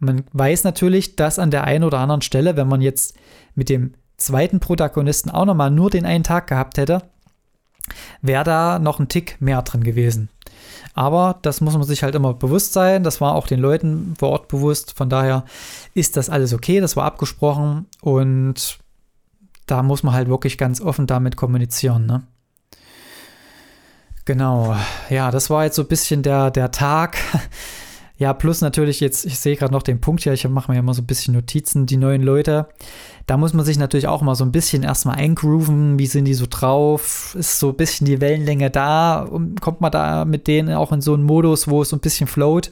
Man 0.01 0.25
weiß 0.33 0.65
natürlich, 0.65 1.17
dass 1.17 1.39
an 1.39 1.51
der 1.51 1.65
einen 1.65 1.85
oder 1.85 1.99
anderen 2.01 2.21
Stelle, 2.21 2.57
wenn 2.57 2.69
man 2.69 2.83
jetzt 2.83 3.17
mit 3.55 3.69
dem 3.69 3.95
zweiten 4.17 4.61
Protagonisten 4.61 5.31
auch 5.31 5.47
nochmal 5.47 5.71
nur 5.71 5.89
den 5.89 6.05
einen 6.05 6.25
Tag 6.25 6.49
gehabt 6.49 6.79
hätte, 6.79 7.03
wäre 8.21 8.45
da 8.45 8.79
noch 8.79 8.99
ein 8.99 9.09
Tick 9.09 9.41
mehr 9.41 9.63
drin 9.63 9.85
gewesen. 9.85 10.29
Aber 10.95 11.39
das 11.43 11.61
muss 11.61 11.75
man 11.75 11.85
sich 11.85 12.03
halt 12.03 12.15
immer 12.15 12.35
bewusst 12.35 12.73
sein. 12.73 13.03
Das 13.03 13.21
war 13.21 13.35
auch 13.35 13.47
den 13.47 13.61
Leuten 13.61 14.15
vor 14.19 14.31
Ort 14.31 14.49
bewusst. 14.49 14.97
Von 14.97 15.09
daher 15.09 15.45
ist 15.95 16.17
das 16.17 16.31
alles 16.31 16.53
okay. 16.53 16.81
Das 16.81 16.97
war 16.97 17.05
abgesprochen 17.05 17.87
und 18.01 18.79
da 19.67 19.83
muss 19.83 20.03
man 20.03 20.15
halt 20.15 20.29
wirklich 20.29 20.59
ganz 20.59 20.81
offen 20.81 21.07
damit 21.07 21.37
kommunizieren. 21.37 22.07
Ne? 22.07 22.23
Genau. 24.25 24.77
Ja, 25.11 25.31
das 25.31 25.51
war 25.51 25.65
jetzt 25.65 25.77
so 25.77 25.83
ein 25.83 25.89
bisschen 25.89 26.23
der, 26.23 26.51
der 26.51 26.71
Tag. 26.71 27.17
Ja, 28.16 28.33
plus 28.33 28.61
natürlich 28.61 29.00
jetzt, 29.00 29.27
ich 29.27 29.40
sehe 29.40 29.57
gerade 29.57 29.72
noch 29.72 29.83
den 29.83 30.00
Punkt 30.00 30.22
hier, 30.22 30.33
ich 30.33 30.46
mache 30.48 30.70
mir 30.70 30.79
immer 30.79 30.94
so 30.94 31.03
ein 31.03 31.07
bisschen 31.07 31.35
Notizen, 31.35 31.87
die 31.87 31.96
neuen 31.96 32.22
Leute. 32.22 32.68
Da 33.27 33.37
muss 33.37 33.55
man 33.55 33.64
sich 33.64 33.77
natürlich 33.77 34.07
auch 34.07 34.22
mal 34.22 34.37
so 34.37 34.44
ein 34.44 34.53
bisschen 34.53 34.85
erstmal 34.85 35.16
eingrooven, 35.16 35.98
wie 35.98 36.07
sind 36.07 36.27
die 36.27 36.35
so 36.35 36.46
drauf, 36.48 37.35
ist 37.37 37.59
so 37.59 37.70
ein 37.70 37.77
bisschen 37.77 38.07
die 38.07 38.20
Wellenlänge 38.20 38.70
da, 38.70 39.29
kommt 39.61 39.81
man 39.81 39.90
da 39.90 40.24
mit 40.24 40.46
denen 40.46 40.74
auch 40.74 40.92
in 40.92 41.00
so 41.00 41.14
einen 41.14 41.24
Modus, 41.24 41.66
wo 41.66 41.83
es 41.83 41.88
so 41.88 41.96
ein 41.96 42.00
bisschen 42.00 42.29
float. 42.29 42.70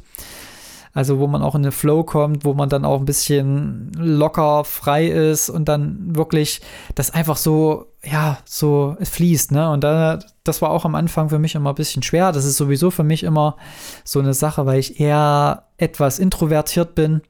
Also 0.94 1.18
wo 1.18 1.26
man 1.26 1.42
auch 1.42 1.54
in 1.54 1.62
den 1.62 1.72
Flow 1.72 2.04
kommt, 2.04 2.44
wo 2.44 2.52
man 2.52 2.68
dann 2.68 2.84
auch 2.84 2.98
ein 2.98 3.06
bisschen 3.06 3.92
locker, 3.96 4.64
frei 4.64 5.06
ist 5.06 5.48
und 5.48 5.66
dann 5.66 6.14
wirklich 6.14 6.60
das 6.94 7.12
einfach 7.12 7.38
so, 7.38 7.86
ja, 8.04 8.38
so 8.44 8.96
fließt, 9.00 9.52
ne? 9.52 9.70
Und 9.70 9.84
da, 9.84 10.18
das 10.44 10.60
war 10.60 10.70
auch 10.70 10.84
am 10.84 10.94
Anfang 10.94 11.30
für 11.30 11.38
mich 11.38 11.54
immer 11.54 11.70
ein 11.70 11.76
bisschen 11.76 12.02
schwer. 12.02 12.30
Das 12.32 12.44
ist 12.44 12.58
sowieso 12.58 12.90
für 12.90 13.04
mich 13.04 13.22
immer 13.22 13.56
so 14.04 14.20
eine 14.20 14.34
Sache, 14.34 14.66
weil 14.66 14.80
ich 14.80 15.00
eher 15.00 15.64
etwas 15.78 16.18
introvertiert 16.18 16.94
bin. 16.94 17.22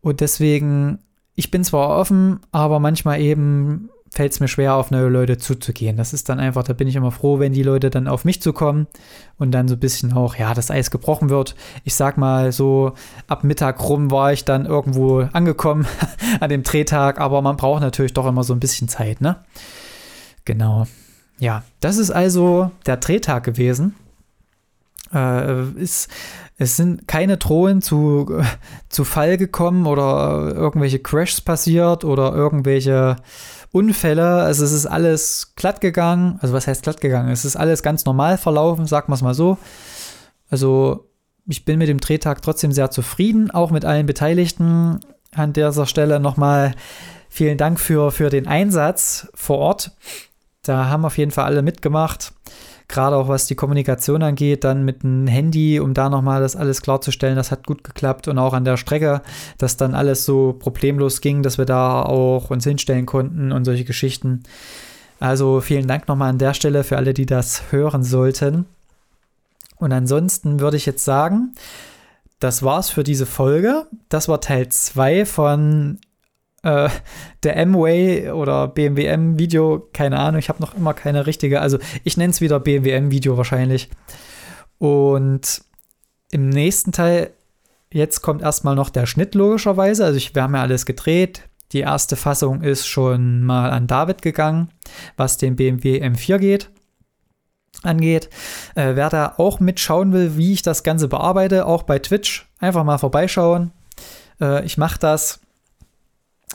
Und 0.00 0.20
deswegen, 0.20 0.98
ich 1.36 1.52
bin 1.52 1.62
zwar 1.62 1.90
offen, 1.90 2.40
aber 2.50 2.80
manchmal 2.80 3.20
eben 3.20 3.90
fällt 4.16 4.32
es 4.32 4.40
mir 4.40 4.48
schwer, 4.48 4.74
auf 4.76 4.90
neue 4.90 5.08
Leute 5.08 5.36
zuzugehen. 5.36 5.98
Das 5.98 6.14
ist 6.14 6.30
dann 6.30 6.40
einfach, 6.40 6.62
da 6.62 6.72
bin 6.72 6.88
ich 6.88 6.96
immer 6.96 7.10
froh, 7.10 7.38
wenn 7.38 7.52
die 7.52 7.62
Leute 7.62 7.90
dann 7.90 8.08
auf 8.08 8.24
mich 8.24 8.40
zukommen 8.40 8.86
und 9.36 9.52
dann 9.52 9.68
so 9.68 9.74
ein 9.74 9.80
bisschen 9.80 10.14
auch, 10.14 10.36
ja, 10.36 10.54
das 10.54 10.70
Eis 10.70 10.90
gebrochen 10.90 11.28
wird. 11.28 11.54
Ich 11.84 11.94
sag 11.94 12.16
mal, 12.16 12.50
so 12.50 12.94
ab 13.26 13.44
Mittag 13.44 13.86
rum 13.86 14.10
war 14.10 14.32
ich 14.32 14.46
dann 14.46 14.64
irgendwo 14.64 15.20
angekommen 15.32 15.86
an 16.40 16.48
dem 16.48 16.62
Drehtag, 16.62 17.20
aber 17.20 17.42
man 17.42 17.58
braucht 17.58 17.82
natürlich 17.82 18.14
doch 18.14 18.26
immer 18.26 18.42
so 18.42 18.54
ein 18.54 18.60
bisschen 18.60 18.88
Zeit, 18.88 19.20
ne? 19.20 19.36
Genau. 20.46 20.86
Ja, 21.38 21.62
das 21.80 21.98
ist 21.98 22.10
also 22.10 22.70
der 22.86 22.96
Drehtag 22.96 23.44
gewesen. 23.44 23.94
Äh, 25.12 25.72
ist, 25.72 26.08
es 26.56 26.76
sind 26.76 27.06
keine 27.06 27.36
Drohnen 27.36 27.82
zu, 27.82 28.40
zu 28.88 29.04
Fall 29.04 29.36
gekommen 29.36 29.86
oder 29.86 30.54
irgendwelche 30.54 31.00
Crashs 31.00 31.42
passiert 31.42 32.02
oder 32.02 32.32
irgendwelche 32.34 33.16
Unfälle. 33.76 34.42
Also 34.42 34.64
es 34.64 34.72
ist 34.72 34.86
alles 34.86 35.52
glatt 35.54 35.82
gegangen. 35.82 36.38
Also 36.40 36.54
was 36.54 36.66
heißt 36.66 36.82
glatt 36.82 37.00
gegangen? 37.00 37.30
Es 37.30 37.44
ist 37.44 37.56
alles 37.56 37.82
ganz 37.82 38.06
normal 38.06 38.38
verlaufen, 38.38 38.86
sagen 38.86 39.08
wir 39.08 39.14
es 39.14 39.22
mal 39.22 39.34
so. 39.34 39.58
Also 40.48 41.10
ich 41.46 41.66
bin 41.66 41.78
mit 41.78 41.88
dem 41.88 42.00
Drehtag 42.00 42.40
trotzdem 42.40 42.72
sehr 42.72 42.90
zufrieden, 42.90 43.50
auch 43.50 43.70
mit 43.70 43.84
allen 43.84 44.06
Beteiligten. 44.06 45.00
An 45.34 45.52
dieser 45.52 45.84
Stelle 45.84 46.18
nochmal 46.18 46.74
vielen 47.28 47.58
Dank 47.58 47.78
für, 47.78 48.10
für 48.10 48.30
den 48.30 48.46
Einsatz 48.46 49.28
vor 49.34 49.58
Ort. 49.58 49.90
Da 50.68 50.88
haben 50.88 51.04
auf 51.04 51.18
jeden 51.18 51.30
Fall 51.30 51.44
alle 51.44 51.62
mitgemacht 51.62 52.32
gerade 52.88 53.16
auch 53.16 53.28
was 53.28 53.46
die 53.46 53.54
Kommunikation 53.54 54.22
angeht, 54.22 54.64
dann 54.64 54.84
mit 54.84 55.04
einem 55.04 55.26
Handy, 55.26 55.80
um 55.80 55.94
da 55.94 56.08
nochmal 56.08 56.40
das 56.40 56.56
alles 56.56 56.82
klarzustellen, 56.82 57.36
das 57.36 57.50
hat 57.50 57.66
gut 57.66 57.82
geklappt 57.84 58.28
und 58.28 58.38
auch 58.38 58.52
an 58.52 58.64
der 58.64 58.76
Strecke, 58.76 59.22
dass 59.58 59.76
dann 59.76 59.94
alles 59.94 60.24
so 60.24 60.52
problemlos 60.52 61.20
ging, 61.20 61.42
dass 61.42 61.58
wir 61.58 61.64
da 61.64 62.02
auch 62.02 62.50
uns 62.50 62.64
hinstellen 62.64 63.06
konnten 63.06 63.52
und 63.52 63.64
solche 63.64 63.84
Geschichten. 63.84 64.44
Also 65.18 65.60
vielen 65.60 65.88
Dank 65.88 66.08
nochmal 66.08 66.30
an 66.30 66.38
der 66.38 66.54
Stelle 66.54 66.84
für 66.84 66.96
alle, 66.96 67.14
die 67.14 67.26
das 67.26 67.72
hören 67.72 68.04
sollten. 68.04 68.66
Und 69.76 69.92
ansonsten 69.92 70.60
würde 70.60 70.76
ich 70.76 70.86
jetzt 70.86 71.04
sagen, 71.04 71.54
das 72.38 72.62
war's 72.62 72.90
für 72.90 73.02
diese 73.02 73.26
Folge. 73.26 73.86
Das 74.08 74.28
war 74.28 74.40
Teil 74.40 74.68
2 74.68 75.24
von 75.24 75.98
äh, 76.66 76.88
der 77.44 77.56
M-Way 77.58 78.32
oder 78.32 78.66
BMW 78.66 79.06
M-Video, 79.06 79.88
keine 79.92 80.18
Ahnung, 80.18 80.40
ich 80.40 80.48
habe 80.48 80.60
noch 80.60 80.74
immer 80.74 80.94
keine 80.94 81.24
richtige, 81.26 81.60
also 81.60 81.78
ich 82.02 82.16
nenne 82.16 82.32
es 82.32 82.40
wieder 82.40 82.58
BMW 82.58 82.90
M-Video 82.90 83.36
wahrscheinlich. 83.36 83.88
Und 84.78 85.62
im 86.32 86.48
nächsten 86.48 86.90
Teil, 86.90 87.30
jetzt 87.92 88.20
kommt 88.20 88.42
erstmal 88.42 88.74
noch 88.74 88.90
der 88.90 89.06
Schnitt 89.06 89.36
logischerweise, 89.36 90.04
also 90.04 90.16
ich, 90.16 90.34
wir 90.34 90.42
haben 90.42 90.54
ja 90.54 90.62
alles 90.62 90.86
gedreht. 90.86 91.42
Die 91.72 91.80
erste 91.80 92.16
Fassung 92.16 92.62
ist 92.62 92.86
schon 92.86 93.42
mal 93.42 93.70
an 93.70 93.86
David 93.86 94.22
gegangen, 94.22 94.68
was 95.16 95.38
den 95.38 95.56
BMW 95.56 96.02
M4 96.02 96.38
geht 96.38 96.70
angeht. 97.82 98.30
Äh, 98.74 98.96
wer 98.96 99.10
da 99.10 99.34
auch 99.36 99.60
mitschauen 99.60 100.12
will, 100.12 100.36
wie 100.36 100.54
ich 100.54 100.62
das 100.62 100.82
Ganze 100.82 101.06
bearbeite, 101.06 101.66
auch 101.66 101.82
bei 101.84 101.98
Twitch, 101.98 102.48
einfach 102.58 102.82
mal 102.84 102.98
vorbeischauen. 102.98 103.70
Äh, 104.40 104.64
ich 104.64 104.78
mache 104.78 104.98
das 104.98 105.40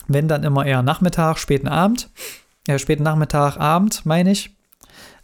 wenn 0.07 0.27
dann 0.27 0.43
immer 0.43 0.65
eher 0.65 0.81
Nachmittag, 0.83 1.37
späten 1.37 1.67
Abend. 1.67 2.09
Ja, 2.67 2.77
späten 2.79 3.03
Nachmittag, 3.03 3.57
Abend, 3.57 4.05
meine 4.05 4.31
ich. 4.31 4.55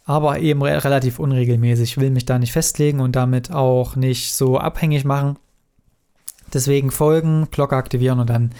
Aber 0.04 0.38
eben 0.40 0.62
re 0.62 0.82
relativ 0.84 1.18
unregelmäßig. 1.18 1.90
Ich 1.90 1.96
will 1.98 2.10
mich 2.10 2.24
da 2.24 2.38
nicht 2.38 2.52
festlegen 2.52 3.00
und 3.00 3.14
damit 3.14 3.52
auch 3.52 3.96
nicht 3.96 4.34
so 4.34 4.58
abhängig 4.58 5.04
machen. 5.04 5.38
Deswegen 6.52 6.90
folgen, 6.90 7.48
Glocke 7.50 7.76
aktivieren 7.76 8.20
und 8.20 8.30
dann 8.30 8.52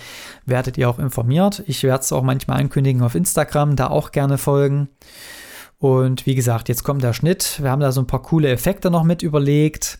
werdet 0.44 0.76
ihr 0.76 0.90
auch 0.90 0.98
informiert. 0.98 1.62
Ich 1.66 1.82
werde 1.82 2.02
es 2.02 2.12
auch 2.12 2.22
manchmal 2.22 2.60
ankündigen 2.60 3.02
auf 3.02 3.14
Instagram, 3.14 3.76
da 3.76 3.88
auch 3.88 4.12
gerne 4.12 4.36
folgen. 4.36 4.88
Und 5.78 6.26
wie 6.26 6.34
gesagt, 6.34 6.68
jetzt 6.68 6.84
kommt 6.84 7.02
der 7.02 7.14
Schnitt. 7.14 7.60
Wir 7.62 7.70
haben 7.70 7.80
da 7.80 7.92
so 7.92 8.02
ein 8.02 8.06
paar 8.06 8.22
coole 8.22 8.50
Effekte 8.50 8.90
noch 8.90 9.04
mit 9.04 9.22
überlegt. 9.22 9.98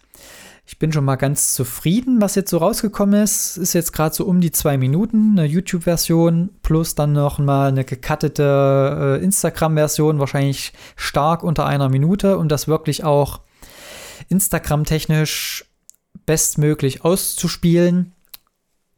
Ich 0.70 0.78
bin 0.78 0.92
schon 0.92 1.06
mal 1.06 1.16
ganz 1.16 1.54
zufrieden, 1.54 2.20
was 2.20 2.34
jetzt 2.34 2.50
so 2.50 2.58
rausgekommen 2.58 3.22
ist. 3.22 3.56
Ist 3.56 3.72
jetzt 3.72 3.94
gerade 3.94 4.14
so 4.14 4.26
um 4.26 4.42
die 4.42 4.52
zwei 4.52 4.76
Minuten, 4.76 5.38
eine 5.38 5.46
YouTube-Version 5.46 6.50
plus 6.60 6.94
dann 6.94 7.14
noch 7.14 7.38
mal 7.38 7.68
eine 7.68 7.84
gecuttete 7.84 9.18
äh, 9.18 9.24
Instagram-Version, 9.24 10.18
wahrscheinlich 10.18 10.74
stark 10.94 11.42
unter 11.42 11.64
einer 11.64 11.88
Minute, 11.88 12.36
um 12.36 12.48
das 12.48 12.68
wirklich 12.68 13.02
auch 13.02 13.40
Instagram-technisch 14.28 15.64
bestmöglich 16.26 17.02
auszuspielen. 17.02 18.12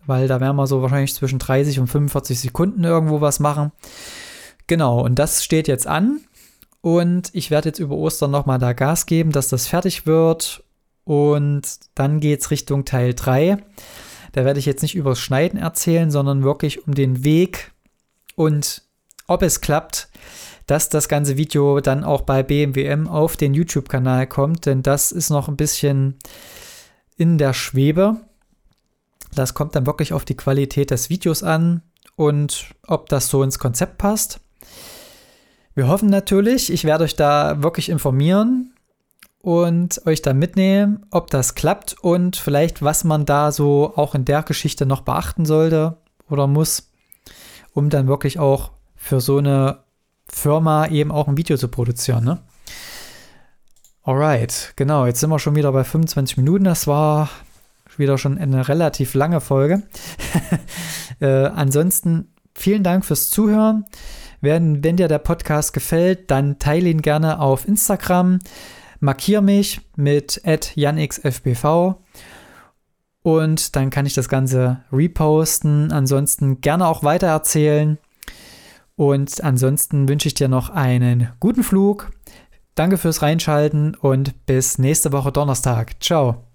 Weil 0.05 0.27
da 0.27 0.41
werden 0.41 0.57
wir 0.57 0.67
so 0.67 0.83
wahrscheinlich 0.83 1.15
zwischen 1.15 1.39
30 1.39 1.79
und 1.79 1.87
45 1.87 2.41
Sekunden 2.41 2.83
irgendwo 2.83 3.21
was 3.21 3.39
machen. 3.39 3.71
Genau, 4.67 5.05
und 5.05 5.21
das 5.21 5.45
steht 5.45 5.69
jetzt 5.69 5.87
an. 5.87 6.19
Und 6.81 7.31
ich 7.33 7.53
werde 7.53 7.69
jetzt 7.69 7.79
über 7.79 7.95
Ostern 7.95 8.33
nochmal 8.33 8.59
da 8.59 8.73
Gas 8.73 9.07
geben, 9.07 9.31
dass 9.31 9.47
das 9.47 9.69
fertig 9.69 10.05
wird 10.05 10.65
und 11.11 11.63
dann 11.97 12.21
geht 12.21 12.41
es 12.41 12.53
Richtung 12.53 12.85
Teil 12.85 13.15
3. 13.15 13.59
Da 14.31 14.45
werde 14.45 14.61
ich 14.61 14.67
jetzt 14.67 14.83
nicht 14.83 14.95
übers 14.95 15.19
Schneiden 15.19 15.59
erzählen, 15.59 16.09
sondern 16.09 16.45
wirklich 16.45 16.87
um 16.87 16.95
den 16.95 17.25
Weg 17.25 17.73
und 18.37 18.83
ob 19.27 19.43
es 19.43 19.61
klappt, 19.61 20.09
dass 20.69 20.89
das 20.89 21.09
ganze 21.09 21.37
Video 21.37 21.81
dann 21.81 22.05
auch 22.05 22.21
bei 22.21 22.45
BMWM 22.45 23.09
auf 23.09 23.37
den 23.37 23.55
YouTube-Kanal 23.55 24.29
kommt, 24.29 24.67
denn 24.67 24.85
das 24.85 25.11
ist 25.11 25.31
noch 25.31 25.49
ein 25.49 25.57
bisschen 25.57 26.15
in 27.17 27.39
der 27.39 27.55
Schwebe. 27.55 28.19
Das 29.35 29.53
kommt 29.53 29.75
dann 29.75 29.87
wirklich 29.87 30.13
auf 30.13 30.25
die 30.25 30.37
Qualität 30.37 30.93
des 30.93 31.11
Videos 31.11 31.43
an 31.43 31.83
und 32.15 32.67
ob 32.87 33.09
das 33.09 33.29
so 33.31 33.43
ins 33.43 33.59
Konzept 33.59 33.99
passt. 33.99 34.39
Wir 35.75 35.89
hoffen 35.89 36.09
natürlich, 36.09 36.73
ich 36.73 36.85
werde 36.85 37.03
euch 37.03 37.17
da 37.17 37.65
wirklich 37.65 37.89
informieren 37.89 38.75
und 39.43 40.07
euch 40.07 40.23
da 40.23 40.35
mitnehmen, 40.35 41.07
ob 41.11 41.31
das 41.31 41.55
klappt 41.55 41.97
und 42.01 42.37
vielleicht, 42.37 42.83
was 42.83 43.05
man 43.05 43.25
da 43.25 43.53
so 43.53 43.93
auch 43.97 44.15
in 44.15 44.25
der 44.25 44.43
Geschichte 44.43 44.87
noch 44.87 45.01
beachten 45.01 45.47
sollte 45.47 45.97
oder 46.29 46.47
muss, 46.47 46.91
um 47.73 47.89
dann 47.91 48.07
wirklich 48.07 48.39
auch 48.39 48.73
für 48.97 49.21
so 49.21 49.39
eine 49.39 49.79
Firma 50.29 50.87
eben 50.87 51.11
auch 51.11 51.27
ein 51.27 51.37
Video 51.37 51.57
zu 51.57 51.69
produzieren. 51.69 52.25
Ne? 52.25 52.39
Alright, 54.03 54.75
genau, 54.77 55.07
jetzt 55.07 55.21
sind 55.21 55.31
wir 55.31 55.39
schon 55.39 55.57
wieder 55.57 55.73
bei 55.73 55.85
25 55.85 56.37
Minuten. 56.37 56.65
Das 56.65 56.87
war 56.87 57.31
wieder 57.97 58.19
schon 58.19 58.39
eine 58.39 58.69
relativ 58.69 59.15
lange 59.15 59.41
Folge. 59.41 59.83
äh, 61.21 61.47
ansonsten 61.47 62.33
vielen 62.55 62.83
Dank 62.83 63.05
fürs 63.05 63.31
Zuhören. 63.31 63.85
Wenn, 64.41 64.83
wenn 64.83 64.97
dir 64.97 65.09
der 65.09 65.19
Podcast 65.19 65.73
gefällt, 65.73 66.31
dann 66.31 66.59
teile 66.59 66.89
ihn 66.89 67.03
gerne 67.03 67.41
auf 67.41 67.69
Instagram. 67.69 68.39
Markiere 69.01 69.43
mich 69.43 69.81
mit 69.97 70.43
janxfbv 70.45 71.97
und 73.23 73.77
dann 73.77 73.91
kann 73.91 74.07
ich 74.07 74.15
das 74.15 74.29
Ganze 74.29 74.85
reposten. 74.93 75.93
Ansonsten 75.93 76.61
gerne 76.61 76.87
auch 76.87 77.03
weitererzählen. 77.03 77.99
Und 78.97 79.43
ansonsten 79.43 80.09
wünsche 80.09 80.29
ich 80.29 80.35
dir 80.35 80.49
noch 80.49 80.71
einen 80.71 81.31
guten 81.41 81.63
Flug. 81.63 82.11
Danke 82.75 82.99
fürs 82.99 83.23
Reinschalten 83.23 83.95
und 83.95 84.47
bis 84.47 84.79
nächste 84.79 85.13
Woche 85.13 85.33
Donnerstag. 85.33 86.03
Ciao. 86.03 86.50